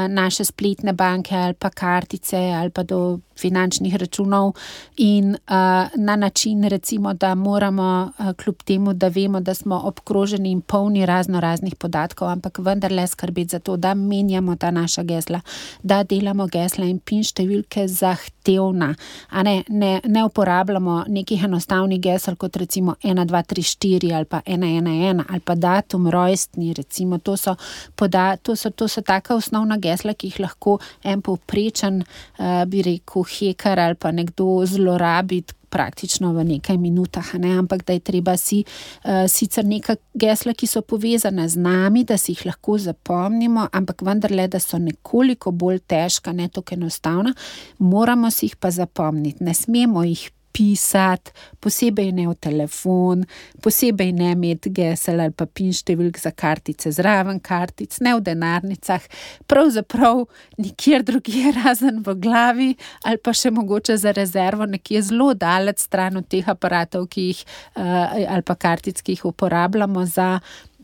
naše 0.08 0.44
spletne 0.44 0.92
banke 0.92 1.34
ali 1.36 1.54
pa 1.54 1.70
kartice 1.70 2.36
ali 2.36 2.70
pa 2.70 2.82
do 2.82 3.20
finančnih 3.38 3.96
računov 3.96 4.52
in 4.96 5.30
uh, 5.30 5.56
na 5.94 6.16
način, 6.16 6.64
recimo, 6.64 7.14
da 7.14 7.34
moramo, 7.34 8.12
uh, 8.18 8.32
kljub 8.36 8.62
temu, 8.62 8.92
da 8.92 9.08
vemo, 9.08 9.40
da 9.40 9.54
smo 9.54 9.80
obkroženi 9.84 10.50
in 10.50 10.60
polni 10.60 11.06
razno 11.06 11.40
raznih 11.40 11.74
podatkov, 11.74 12.28
ampak 12.28 12.58
vendarle 12.58 13.06
skrbeti 13.06 13.50
za 13.50 13.58
to, 13.58 13.76
da 13.76 13.94
menjamo 13.94 14.56
ta 14.56 14.70
naša 14.70 15.02
gesla, 15.02 15.40
da 15.82 16.02
delamo 16.02 16.46
gesla 16.46 16.86
in 16.86 16.98
PIN 16.98 17.24
številke 17.24 17.86
zahtevna, 17.88 18.92
a 19.30 19.42
ne, 19.42 19.62
ne, 19.68 19.92
ne 20.04 20.24
uporabljamo 20.24 21.04
nekih 21.08 21.44
enostavnih 21.44 22.00
gesel, 22.02 22.36
kot 22.36 22.56
recimo 22.56 22.96
1, 23.02 23.26
2, 23.26 23.42
3, 23.54 23.66
4 23.84 24.14
ali 24.16 24.28
pa 24.28 24.42
1, 24.46 24.66
1, 24.66 24.90
1 25.12 25.24
ali 25.28 25.40
pa 25.40 25.54
datum 25.54 26.08
rojstni, 26.10 26.72
recimo, 26.76 27.18
to 27.18 27.36
so, 27.36 27.56
poda, 27.96 28.36
to 28.36 28.56
so, 28.56 28.70
to 28.70 28.88
so 28.88 29.02
taka 29.02 29.34
osnovna 29.34 29.78
gesla, 29.82 30.14
ki 30.14 30.32
jih 30.32 30.40
lahko 30.46 30.78
en 31.04 31.22
povprečen, 31.22 32.02
uh, 32.02 32.62
bi 32.68 32.82
rekel, 32.86 33.21
heker 33.24 33.80
ali 33.80 33.94
pa 33.94 34.12
nekdo 34.12 34.62
zlorabiti. 34.66 35.54
Praktično 35.72 36.34
v 36.36 36.42
nekaj 36.44 36.76
minutah, 36.76 37.30
ne? 37.40 37.54
ampak 37.56 37.86
da 37.88 37.94
je 37.96 38.00
treba 38.04 38.34
si 38.36 38.58
uh, 38.60 39.24
sicer 39.24 39.64
nekaj 39.64 39.96
gesla, 40.12 40.52
ki 40.52 40.66
so 40.68 40.82
povezane 40.84 41.46
z 41.48 41.56
nami, 41.56 42.02
da 42.04 42.18
si 42.20 42.34
jih 42.34 42.42
lahko 42.50 42.76
zapomnimo, 42.76 43.64
ampak 43.72 44.04
vendarle, 44.04 44.50
da 44.52 44.60
so 44.60 44.76
nekoliko 44.76 45.48
bolj 45.48 45.80
težka, 45.88 46.36
ne 46.36 46.50
tako 46.52 46.76
enostavna, 46.76 47.32
moramo 47.78 48.28
si 48.28 48.50
jih 48.50 48.60
pa 48.60 48.68
zapomniti. 48.68 49.40
Ne 49.48 49.56
smemo 49.56 50.04
jih 50.04 50.28
pisati, 50.52 51.32
posebej 51.60 52.12
ne 52.12 52.26
v 52.28 52.34
telefon, 52.34 53.24
posebej 53.62 54.12
ne 54.12 54.32
imeti 54.34 54.72
gesel 54.74 55.20
ali 55.22 55.34
pa 55.36 55.46
pin 55.46 55.72
številk 55.72 56.18
za 56.20 56.32
kartice 56.34 56.92
zraven 56.92 57.40
kartic, 57.40 57.96
ne 58.04 58.16
v 58.18 58.24
denarnicah, 58.26 59.04
pravzaprav 59.50 60.26
nikjer 60.60 61.06
drugje 61.06 61.52
razen 61.60 62.02
v 62.04 62.16
glavi 62.20 62.70
ali 63.04 63.20
pa 63.22 63.34
še 63.36 63.52
mogoče 63.54 63.96
za 63.96 64.12
rezervo 64.16 64.66
nekje 64.66 65.02
zelo 65.08 65.32
daleč 65.34 65.86
stran 65.86 66.20
od 66.20 66.28
teh 66.28 66.48
aparatov, 66.48 67.08
ki 67.12 67.30
jih 67.30 67.44
uh, 67.76 68.26
ali 68.34 68.44
pa 68.46 68.58
kartic, 68.58 69.00
ki 69.02 69.18
jih 69.18 69.30
uporabljamo 69.32 70.06
za. 70.06 70.34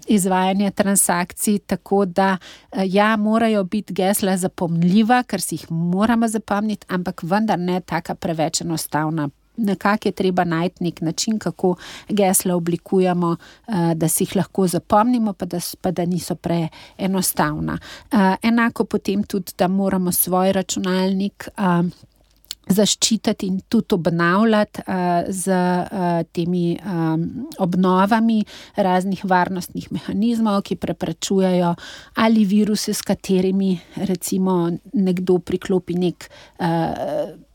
Izvajanje 0.09 0.71
transakcij, 0.73 1.59
tako 1.69 2.07
da 2.07 2.39
eh, 2.39 2.87
ja, 2.89 3.11
morajo 3.21 3.65
biti 3.69 3.93
gesla 3.93 4.39
zapomljiva, 4.41 5.19
ker 5.29 5.43
si 5.45 5.59
jih 5.59 5.67
moramo 5.69 6.25
zapomniti, 6.33 6.87
ampak 6.89 7.27
vendar 7.29 7.61
ne 7.61 7.83
tako 7.85 8.15
preveč 8.17 8.63
enostavna 8.65 9.27
nekako 9.59 10.09
je 10.09 10.13
treba 10.13 10.45
najti 10.45 10.85
nek 10.85 11.01
način, 11.01 11.39
kako 11.39 11.75
gesla 12.09 12.55
oblikujemo, 12.55 13.37
uh, 13.69 13.93
da 13.95 14.09
si 14.09 14.25
jih 14.25 14.37
lahko 14.37 14.67
zapomnimo, 14.67 15.33
pa 15.33 15.47
da, 15.47 15.59
pa 15.81 15.91
da 15.91 16.07
niso 16.07 16.35
preenostavna. 16.35 17.79
Uh, 18.13 18.19
enako 18.43 18.85
potem 18.85 19.23
tudi, 19.23 19.53
da 19.59 19.69
moramo 19.69 20.13
svoj 20.13 20.53
računalnik. 20.53 21.49
Uh, 21.59 21.91
Zaščititi 22.69 23.47
in 23.49 23.63
tudi 23.73 23.95
obnavljati 23.97 24.83
uh, 24.85 24.95
z 25.33 25.49
uh, 25.49 26.19
temi 26.37 26.77
um, 26.77 27.23
obnovami 27.65 28.43
raznih 28.77 29.23
varnostnih 29.25 29.87
mehanizmov, 29.93 30.61
ki 30.69 30.77
preprečujejo 30.77 31.71
ali 32.21 32.45
viruse, 32.45 32.93
s 32.93 33.01
katerimi 33.01 33.71
recimo 33.97 34.69
nekdo 34.93 35.39
priklopi 35.39 35.97
nek. 35.97 36.29
Uh, 36.59 37.48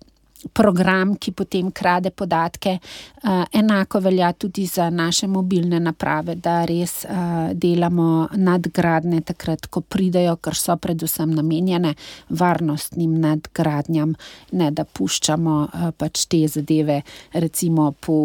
program, 0.53 1.15
ki 1.15 1.31
potem 1.31 1.71
krade 1.71 2.11
podatke. 2.11 2.77
Uh, 3.23 3.43
enako 3.51 3.99
velja 3.99 4.33
tudi 4.33 4.65
za 4.65 4.89
naše 4.89 5.27
mobilne 5.27 5.79
naprave, 5.79 6.35
da 6.35 6.65
res 6.65 7.05
uh, 7.05 7.53
delamo 7.53 8.27
nadgradnje 8.35 9.21
takrat, 9.21 9.67
ko 9.67 9.81
pridejo, 9.81 10.35
ker 10.43 10.57
so 10.57 10.75
predvsem 10.77 11.31
namenjene 11.31 11.93
varnostnim 12.29 13.15
nadgradnjam, 13.21 14.15
ne 14.51 14.71
da 14.71 14.83
puščamo 14.83 15.55
uh, 15.63 15.87
pač 15.97 16.25
te 16.27 16.43
zadeve, 16.47 17.01
recimo 17.33 17.91
po 17.91 18.17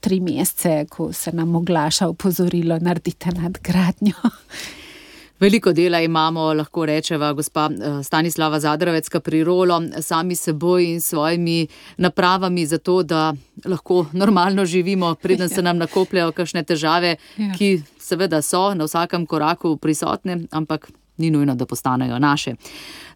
tri 0.00 0.20
mesece, 0.20 0.84
ko 0.90 1.10
se 1.12 1.32
nam 1.32 1.56
oglaša 1.56 2.08
opozorilo, 2.14 2.78
naredite 2.80 3.34
nadgradnjo. 3.34 4.32
Veliko 5.40 5.72
dela 5.72 6.00
imamo, 6.00 6.52
lahko 6.54 6.86
rečeva, 6.86 7.32
gospa 7.32 7.68
eh, 7.72 8.02
Stanislava 8.02 8.60
Zadravecka 8.60 9.20
pri 9.20 9.42
Rolo, 9.44 9.80
sami 10.00 10.36
seboj 10.36 10.84
in 10.92 11.00
svojimi 11.00 11.66
napravami 11.96 12.66
za 12.66 12.78
to, 12.78 13.02
da 13.02 13.34
lahko 13.64 14.06
normalno 14.12 14.64
živimo, 14.64 15.14
preden 15.14 15.48
se 15.48 15.62
nam 15.62 15.78
nakopljajo 15.78 16.32
kakšne 16.32 16.62
težave, 16.62 17.16
ja. 17.36 17.52
ki 17.58 17.82
seveda 17.98 18.42
so 18.42 18.74
na 18.74 18.84
vsakem 18.84 19.26
koraku 19.26 19.76
prisotne, 19.76 20.38
ampak 20.50 20.88
ni 21.16 21.30
nujno, 21.30 21.54
da 21.54 21.66
postanejo 21.66 22.18
naše. 22.18 22.54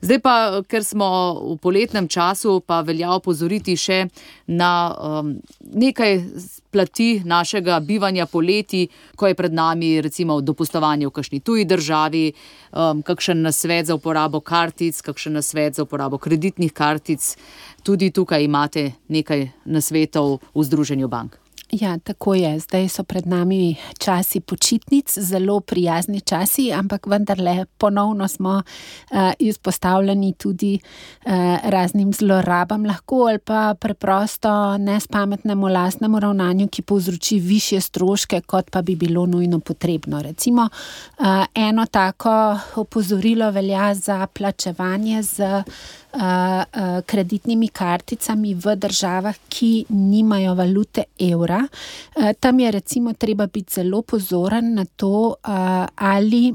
Zdaj 0.00 0.18
pa, 0.22 0.34
ker 0.68 0.84
smo 0.84 1.08
v 1.54 1.56
poletnem 1.62 2.08
času, 2.08 2.60
pa 2.66 2.80
velja 2.86 3.10
opozoriti 3.16 3.74
še 3.76 4.04
na 4.46 4.70
um, 4.94 5.32
nekaj 5.74 6.20
plati 6.70 7.22
našega 7.24 7.80
bivanja 7.80 8.26
poleti, 8.26 8.86
ko 9.16 9.26
je 9.26 9.34
pred 9.34 9.52
nami 9.52 9.98
recimo 10.04 10.40
dopustovanje 10.40 11.08
v 11.08 11.14
kakšni 11.18 11.40
tuji 11.40 11.66
državi, 11.66 12.24
um, 12.72 13.02
kakšen 13.02 13.42
nasvet 13.42 13.90
za 13.90 13.98
uporabo 13.98 14.40
kartic, 14.40 15.02
kakšen 15.02 15.34
nasvet 15.40 15.74
za 15.74 15.82
uporabo 15.82 16.18
kreditnih 16.18 16.72
kartic. 16.72 17.34
Tudi 17.82 18.12
tukaj 18.14 18.44
imate 18.44 18.92
nekaj 19.08 19.48
nasvetov 19.66 20.38
v 20.54 20.62
Združenju 20.62 21.08
bank. 21.08 21.47
Ja, 21.70 21.98
tako 21.98 22.34
je. 22.34 22.58
Zdaj 22.58 22.88
so 22.88 23.02
pred 23.04 23.26
nami 23.26 23.76
časi 23.98 24.40
počitnic, 24.40 25.18
zelo 25.18 25.60
prijazni 25.60 26.20
časi, 26.20 26.72
ampak 26.72 27.06
vendarle 27.06 27.66
ponovno 27.78 28.28
smo 28.28 28.62
uh, 29.10 29.18
izpostavljeni 29.38 30.32
tudi 30.32 30.78
uh, 30.80 31.32
raznim 31.64 32.12
zlorabam, 32.12 32.86
lahko 32.86 33.26
ali 33.28 33.38
pa 33.38 33.74
preprosto 33.80 34.78
nespametnemu 34.78 35.68
lastnemu 35.68 36.20
ravnanju, 36.20 36.68
ki 36.68 36.82
povzroči 36.82 37.38
više 37.38 37.80
stroške, 37.80 38.40
kot 38.40 38.70
pa 38.70 38.82
bi 38.82 38.96
bilo 38.96 39.26
nujno 39.26 39.60
potrebno. 39.60 40.22
Recimo, 40.22 40.68
uh, 41.18 41.26
eno 41.54 41.86
tako 41.86 42.58
opozorilo 42.76 43.50
velja 43.50 43.94
za 43.94 44.26
plačevanje 44.26 45.22
z 45.22 45.62
kreditnimi 47.06 47.68
karticami 47.68 48.54
v 48.54 48.76
državah, 48.76 49.36
ki 49.48 49.84
nimajo 49.88 50.54
valute 50.54 51.04
evra. 51.18 51.60
Tam 52.40 52.60
je 52.60 52.70
recimo 52.70 53.12
treba 53.12 53.46
biti 53.46 53.74
zelo 53.74 54.02
pozoren 54.02 54.74
na 54.74 54.84
to, 54.84 55.34
ali 55.96 56.54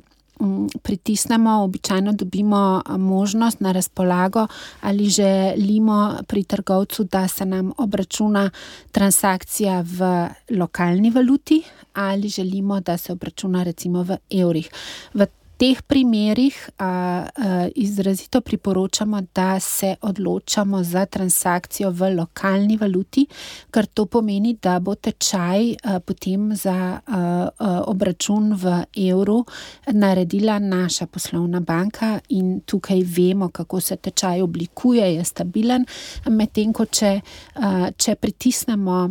pritisnemo, 0.81 1.63
običajno 1.63 2.13
dobimo 2.13 2.81
možnost 2.97 3.59
na 3.59 3.71
razpolago, 3.71 4.47
ali 4.81 5.09
želimo 5.09 6.17
pri 6.27 6.43
trgovcu, 6.43 7.03
da 7.03 7.27
se 7.27 7.45
nam 7.45 7.71
obračuna 7.77 8.49
transakcija 8.91 9.81
v 9.81 10.27
lokalni 10.49 11.09
valuti, 11.09 11.63
ali 11.93 12.29
želimo, 12.29 12.79
da 12.79 12.97
se 12.97 13.11
obračuna 13.11 13.63
recimo 13.63 14.03
v 14.03 14.17
evrih. 14.29 14.69
V 15.13 15.25
teh 15.63 15.79
primerih 15.87 16.55
a, 16.77 16.85
a, 16.85 17.67
izrazito 17.75 18.41
priporočamo, 18.41 19.21
da 19.35 19.59
se 19.59 19.95
odločamo 20.01 20.83
za 20.83 21.05
transakcijo 21.05 21.91
v 21.91 22.09
lokalni 22.17 22.75
valuti, 22.77 23.23
ker 23.71 23.85
to 23.85 24.05
pomeni, 24.05 24.57
da 24.61 24.79
bo 24.83 24.95
tečaj 24.95 25.71
a, 25.71 25.99
potem 26.03 26.51
za 26.55 26.75
a, 26.75 26.99
a, 27.07 27.71
obračun 27.87 28.51
v 28.59 28.75
evru 29.07 29.39
naredila 29.87 30.59
naša 30.59 31.07
poslovna 31.07 31.59
banka 31.59 32.19
in 32.29 32.59
tukaj 32.65 33.03
vemo, 33.03 33.49
kako 33.49 33.79
se 33.79 33.95
tečaj 33.95 34.41
oblikuje, 34.41 35.13
je 35.15 35.23
stabilen, 35.23 35.85
medtem 36.27 36.73
ko 36.73 36.85
če, 36.85 37.19
a, 37.55 37.91
če 37.97 38.15
pritisnemo. 38.15 39.05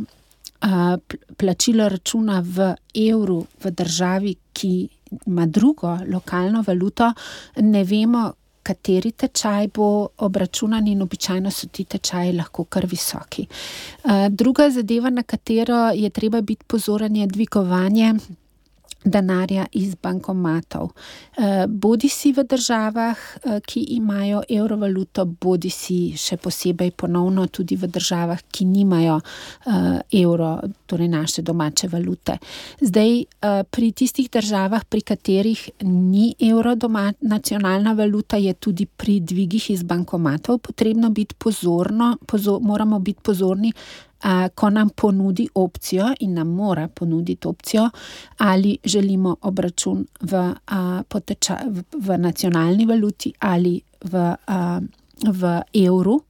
Plačilo 1.37 1.89
računa 1.91 2.37
v 2.39 2.69
evru 2.95 3.41
v 3.65 3.71
državi, 3.75 4.35
ki 4.55 4.75
ima 5.27 5.47
drugo 5.47 5.99
lokalno 6.09 6.65
valuto, 6.67 7.13
ne 7.57 7.85
vemo, 7.85 8.33
kateri 8.63 9.11
tečaj 9.13 9.69
bo 9.75 10.09
obračunan, 10.19 10.87
in 10.89 11.03
običajno 11.03 11.51
so 11.51 11.67
ti 11.67 11.85
tečaji 11.85 12.33
lahko 12.33 12.65
kar 12.65 12.87
visoki. 12.87 13.47
Eh, 14.05 14.29
druga 14.31 14.71
zadeva, 14.71 15.11
na 15.11 15.23
katero 15.23 15.91
je 15.95 16.11
treba 16.11 16.41
biti 16.41 16.65
pozoren, 16.67 17.17
je 17.17 17.27
dvigovanje 17.27 18.15
denarja 19.05 19.67
iz 19.73 19.95
bankomatov. 19.95 20.91
Eh, 21.37 21.67
bodi 21.69 22.09
si 22.09 22.33
v 22.33 22.45
državah, 22.45 23.17
eh, 23.17 23.61
ki 23.61 23.81
imajo 23.81 24.43
evrovaluto, 24.49 25.25
bodi 25.25 25.71
si 25.71 26.13
še 26.17 26.37
posebej 26.37 26.91
ponovno 26.91 27.47
tudi 27.47 27.77
v 27.77 27.87
državah, 27.87 28.39
ki 28.51 28.65
nimajo 28.65 29.21
eh, 29.21 30.21
evro, 30.23 30.61
torej 30.87 31.09
naše 31.09 31.43
domače 31.43 31.89
valute. 31.89 32.39
Zdaj, 32.81 33.25
pri 33.71 33.93
tistih 33.93 34.29
državah, 34.31 34.85
pri 34.85 35.01
katerih 35.01 35.71
ni 35.83 36.35
evro 36.41 36.75
doma, 36.75 37.13
nacionalna 37.21 37.93
valuta, 37.93 38.37
je 38.37 38.55
tudi 38.55 38.87
pri 38.87 39.21
dvigih 39.21 39.71
iz 39.71 39.83
bankomatov 39.83 40.59
potrebno 40.59 41.11
biti 41.11 41.35
pozorno, 41.35 42.17
pozor, 42.27 42.61
moramo 42.63 42.99
biti 42.99 43.21
pozorni 43.23 43.73
ko 44.55 44.71
nam 44.71 44.89
ponudi 44.89 45.49
opcijo 45.55 46.13
in 46.21 46.35
nam 46.35 46.49
mora 46.49 46.89
ponuditi 46.89 47.49
opcijo, 47.49 47.91
ali 48.39 48.79
želimo 48.85 49.37
obračun 49.43 50.07
v, 50.21 50.55
poteča, 51.09 51.59
v, 51.67 51.83
v 51.99 52.19
nacionalni 52.19 52.87
valuti 52.87 53.33
ali 53.39 53.81
v, 54.05 54.35
v 55.27 55.61
evru. 55.75 56.21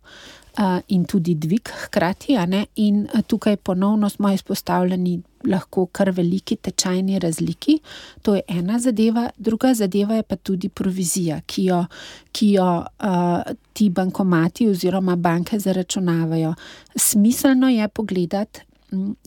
In 0.88 1.04
tudi 1.04 1.34
dvig, 1.34 1.68
hkrati, 1.84 2.36
in 2.76 3.08
tukaj 3.26 3.56
ponovno 3.56 4.08
smo 4.08 4.32
izpostavljeni 4.32 5.22
lahko 5.48 5.86
kar 5.86 6.10
veliki 6.10 6.56
tečajni 6.56 7.18
razliki. 7.18 7.78
To 8.22 8.34
je 8.34 8.42
ena 8.48 8.78
zadeva, 8.78 9.30
druga 9.38 9.74
zadeva 9.74 10.14
je 10.14 10.22
pa 10.22 10.36
tudi 10.36 10.68
provizija, 10.68 11.40
ki 11.46 11.64
jo, 11.64 11.84
ki 12.32 12.50
jo 12.52 12.68
uh, 12.82 13.54
ti 13.72 13.88
bankomati 13.90 14.68
oziroma 14.68 15.16
banke 15.16 15.58
zaračunavajo. 15.58 16.54
Smiselno 16.96 17.68
je 17.68 17.88
pogledati, 17.88 18.60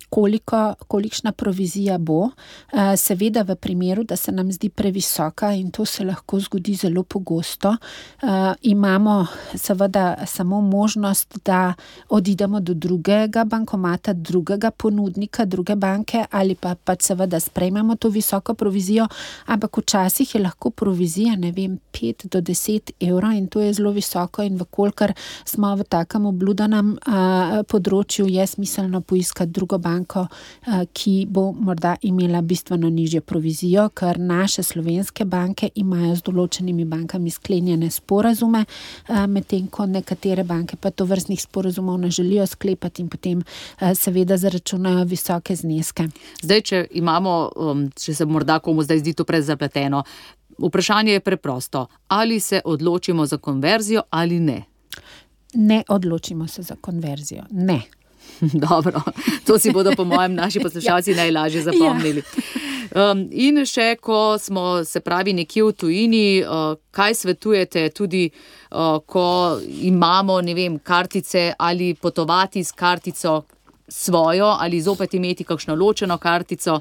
koliko, 0.09 0.73
kolikšna 0.87 1.31
provizija 1.31 1.97
bo. 1.97 2.29
Eh, 2.73 2.97
seveda, 2.97 3.41
v 3.41 3.55
primeru, 3.55 4.03
da 4.03 4.15
se 4.15 4.31
nam 4.31 4.51
zdi 4.51 4.69
previsoka, 4.69 5.51
in 5.51 5.71
to 5.71 5.85
se 5.85 6.03
lahko 6.03 6.39
zgodi 6.39 6.75
zelo 6.75 7.03
pogosto, 7.03 7.75
eh, 7.75 8.53
imamo 8.61 9.27
seveda 9.55 10.25
samo 10.25 10.61
možnost, 10.61 11.37
da 11.45 11.73
odidemo 12.09 12.59
do 12.59 12.73
drugega 12.73 13.43
bankomata, 13.43 14.13
drugega 14.13 14.71
ponudnika, 14.71 15.45
druge 15.45 15.75
banke, 15.75 16.25
ali 16.31 16.55
pa 16.55 16.75
pač 16.75 17.01
seveda 17.01 17.39
sprejmemo 17.39 17.95
to 17.95 18.09
visoko 18.09 18.53
provizijo, 18.53 19.07
ampak 19.45 19.77
včasih 19.77 20.35
je 20.35 20.41
lahko 20.41 20.69
provizija, 20.69 21.35
ne 21.35 21.51
vem, 21.51 21.79
5 21.91 22.27
do 22.27 22.41
10 22.41 22.91
evrov 22.99 23.31
in 23.31 23.47
to 23.47 23.61
je 23.61 23.73
zelo 23.73 23.91
visoko, 23.91 24.43
in 24.43 24.57
vkolikor 24.57 25.13
smo 25.45 25.75
v 25.75 25.83
takem 25.83 26.25
obludanem 26.25 26.97
eh, 26.97 27.63
področju, 27.63 28.27
je 28.27 28.47
smiselno 28.47 29.01
poiskati 29.01 29.54
drugo 29.55 29.77
banko, 29.77 30.25
eh, 30.27 30.85
ki 30.93 31.25
bo 31.29 31.51
morda 31.51 31.95
imela 32.01 32.41
bistveno 32.41 32.89
nižjo 32.89 33.21
provizijo, 33.21 33.89
ker 33.89 34.19
naše 34.19 34.63
slovenske 34.63 35.25
banke 35.25 35.69
imajo 35.75 36.15
z 36.15 36.25
določenimi 36.27 36.85
bankami 36.85 37.31
sklenjene 37.31 37.89
sporazume, 37.91 38.65
eh, 38.65 39.27
medtem 39.27 39.67
ko 39.67 39.85
nekatere 39.85 40.43
banke 40.43 40.75
pa 40.75 40.91
to 40.91 41.05
vrstnih 41.05 41.41
sporazumov 41.41 41.99
ne 41.99 42.11
želijo 42.11 42.47
sklepati 42.47 43.01
in 43.01 43.09
potem 43.09 43.41
eh, 43.41 43.95
seveda 43.95 44.37
zaračunajo 44.37 45.05
visoke 45.05 45.55
zneske. 45.55 46.09
Zdaj, 46.41 46.61
če 46.61 46.87
imamo, 46.91 47.51
um, 47.55 47.89
če 47.91 48.13
se 48.13 48.25
morda 48.25 48.59
komu 48.59 48.83
zdaj 48.83 48.99
zdi 48.99 49.13
to 49.13 49.25
prezapleteno, 49.25 50.03
vprašanje 50.57 51.13
je 51.13 51.19
preprosto, 51.19 51.87
ali 52.07 52.39
se 52.39 52.61
odločimo 52.65 53.25
za 53.25 53.37
konverzijo 53.37 54.01
ali 54.09 54.39
ne. 54.39 54.63
Ne 55.53 55.83
odločimo 55.87 56.47
se 56.47 56.61
za 56.61 56.75
konverzijo. 56.81 57.43
Ne. 57.51 57.81
Dobro, 58.67 59.01
to 59.45 59.59
si 59.59 59.71
bodo, 59.71 59.91
po 59.95 60.03
mojem, 60.03 60.35
naši 60.35 60.59
poslušalci 60.65 61.11
ja. 61.11 61.17
najlažje 61.17 61.61
zapomnili. 61.61 62.23
Um, 62.95 63.25
in 63.31 63.65
še, 63.65 63.95
ko 64.01 64.37
smo 64.39 64.83
se 64.85 65.01
pravi 65.01 65.33
nekje 65.33 65.63
v 65.63 65.73
tujini, 65.73 66.27
uh, 66.43 66.77
kaj 66.91 67.15
svetujete, 67.15 67.89
tudi 67.89 68.29
uh, 68.29 69.01
ko 69.05 69.59
imamo, 69.81 70.39
vem, 70.55 70.79
kartice 70.79 71.53
ali 71.57 71.93
potovati 71.93 72.63
s 72.63 72.71
kartico 72.71 73.43
svojo 73.87 74.45
ali 74.59 74.81
zopet 74.81 75.13
imeti 75.13 75.43
kakšno 75.43 75.75
ločeno 75.75 76.17
kartico. 76.17 76.79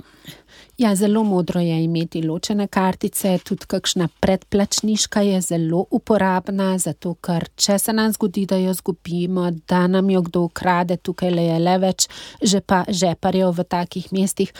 Ja, 0.78 0.94
zelo 0.94 1.22
modro 1.22 1.60
je 1.60 1.84
imeti 1.84 2.22
ločene 2.22 2.66
kartice, 2.66 3.38
tudi 3.46 3.66
kakšna 3.66 4.08
predplačniška 4.20 5.20
je 5.20 5.40
zelo 5.40 5.84
uporabna, 5.90 6.72
zato 6.78 7.12
ker 7.14 7.46
če 7.54 7.78
se 7.78 7.92
nam 7.94 8.10
zgodi, 8.12 8.42
da 8.50 8.58
jo 8.58 8.72
zgubimo, 8.74 9.50
da 9.70 9.86
nam 9.86 10.10
jo 10.10 10.24
kdo 10.26 10.42
ukrade, 10.48 10.96
tukaj 10.96 11.30
le 11.30 11.44
je 11.46 11.60
le 11.62 11.76
več 11.78 12.08
žepa, 12.42 12.82
žeparjev 12.88 13.54
v 13.54 13.66
takih 13.70 14.10
mestih. 14.12 14.50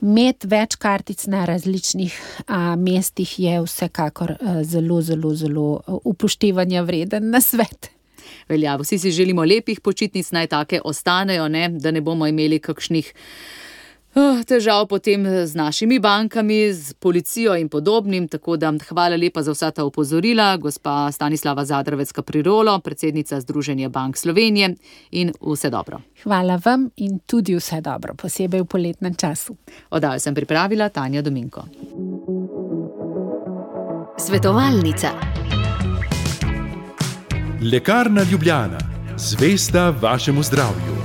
Imeti 0.00 0.48
več 0.48 0.78
kartic 0.80 1.26
na 1.28 1.44
različnih 1.48 2.16
a, 2.46 2.72
mestih 2.80 3.38
je 3.40 3.60
vsekakor 3.60 4.38
a, 4.40 4.58
zelo, 4.64 5.02
zelo, 5.04 5.34
zelo 5.36 5.68
upoštevanja 6.04 6.80
vreden 6.88 7.28
na 7.32 7.44
svet. 7.44 7.92
Velja, 8.48 8.78
vsi 8.80 8.98
si 8.98 9.12
želimo 9.12 9.44
lepih 9.44 9.80
počitnic, 9.84 10.32
naj 10.32 10.46
take 10.56 10.80
ostanejo, 10.84 11.48
ne? 11.48 11.68
da 11.68 11.92
ne 11.92 12.00
bomo 12.00 12.26
imeli 12.26 12.58
kakšnih 12.58 13.12
težav 14.46 14.86
potem 14.88 15.46
z 15.46 15.54
našimi 15.54 15.98
bankami, 15.98 16.72
z 16.72 16.94
policijo 16.94 17.56
in 17.56 17.68
podobnim. 17.68 18.28
Tako 18.28 18.56
da 18.56 18.72
hvala 18.88 19.16
lepa 19.16 19.42
za 19.42 19.52
vsa 19.52 19.70
ta 19.70 19.84
opozorila, 19.84 20.56
gospa 20.56 21.12
Stanislava 21.12 21.64
Zadravecka 21.64 22.22
Prirolo, 22.22 22.78
predsednica 22.80 23.40
Združenja 23.40 23.88
Bank 23.88 24.16
Slovenije 24.16 24.74
in 25.10 25.32
vse 25.40 25.70
dobro. 25.70 26.00
Hvala 26.22 26.60
vam 26.64 26.88
in 26.96 27.18
tudi 27.26 27.56
vse 27.56 27.80
dobro, 27.80 28.14
posebej 28.14 28.60
v 28.60 28.66
poletnem 28.66 29.14
času. 29.14 29.56
Oddajo 29.90 30.18
sem 30.18 30.34
pripravila 30.34 30.88
Tanja 30.88 31.22
Dominko. 31.22 31.64
Svetovalnica. 34.18 35.10
Lekarna 37.72 38.22
Ljubljana, 38.32 38.78
zvesta 39.16 39.90
vašemu 39.90 40.42
zdravju. 40.42 40.95